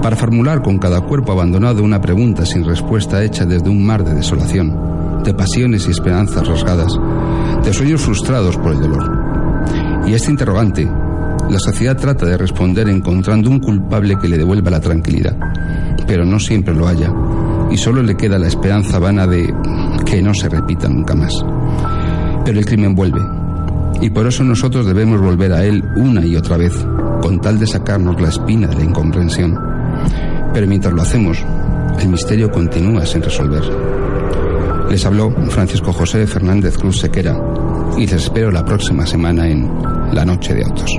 [0.00, 4.14] para formular con cada cuerpo abandonado una pregunta sin respuesta hecha desde un mar de
[4.14, 6.98] desolación, de pasiones y esperanzas rasgadas,
[7.64, 10.04] de sueños frustrados por el dolor.
[10.06, 10.88] Y a este interrogante,
[11.48, 15.36] la sociedad trata de responder encontrando un culpable que le devuelva la tranquilidad,
[16.06, 17.12] pero no siempre lo haya,
[17.70, 19.54] y solo le queda la esperanza vana de
[20.04, 21.32] que no se repita nunca más.
[22.44, 23.20] Pero el crimen vuelve,
[24.00, 26.74] y por eso nosotros debemos volver a él una y otra vez,
[27.22, 29.58] con tal de sacarnos la espina de la incomprensión.
[30.52, 31.38] Pero mientras lo hacemos,
[31.98, 33.62] el misterio continúa sin resolver.
[34.90, 37.53] Les habló Francisco José Fernández Cruz Sequera
[37.98, 39.68] y les espero la próxima semana en
[40.12, 40.90] La Noche de Autos.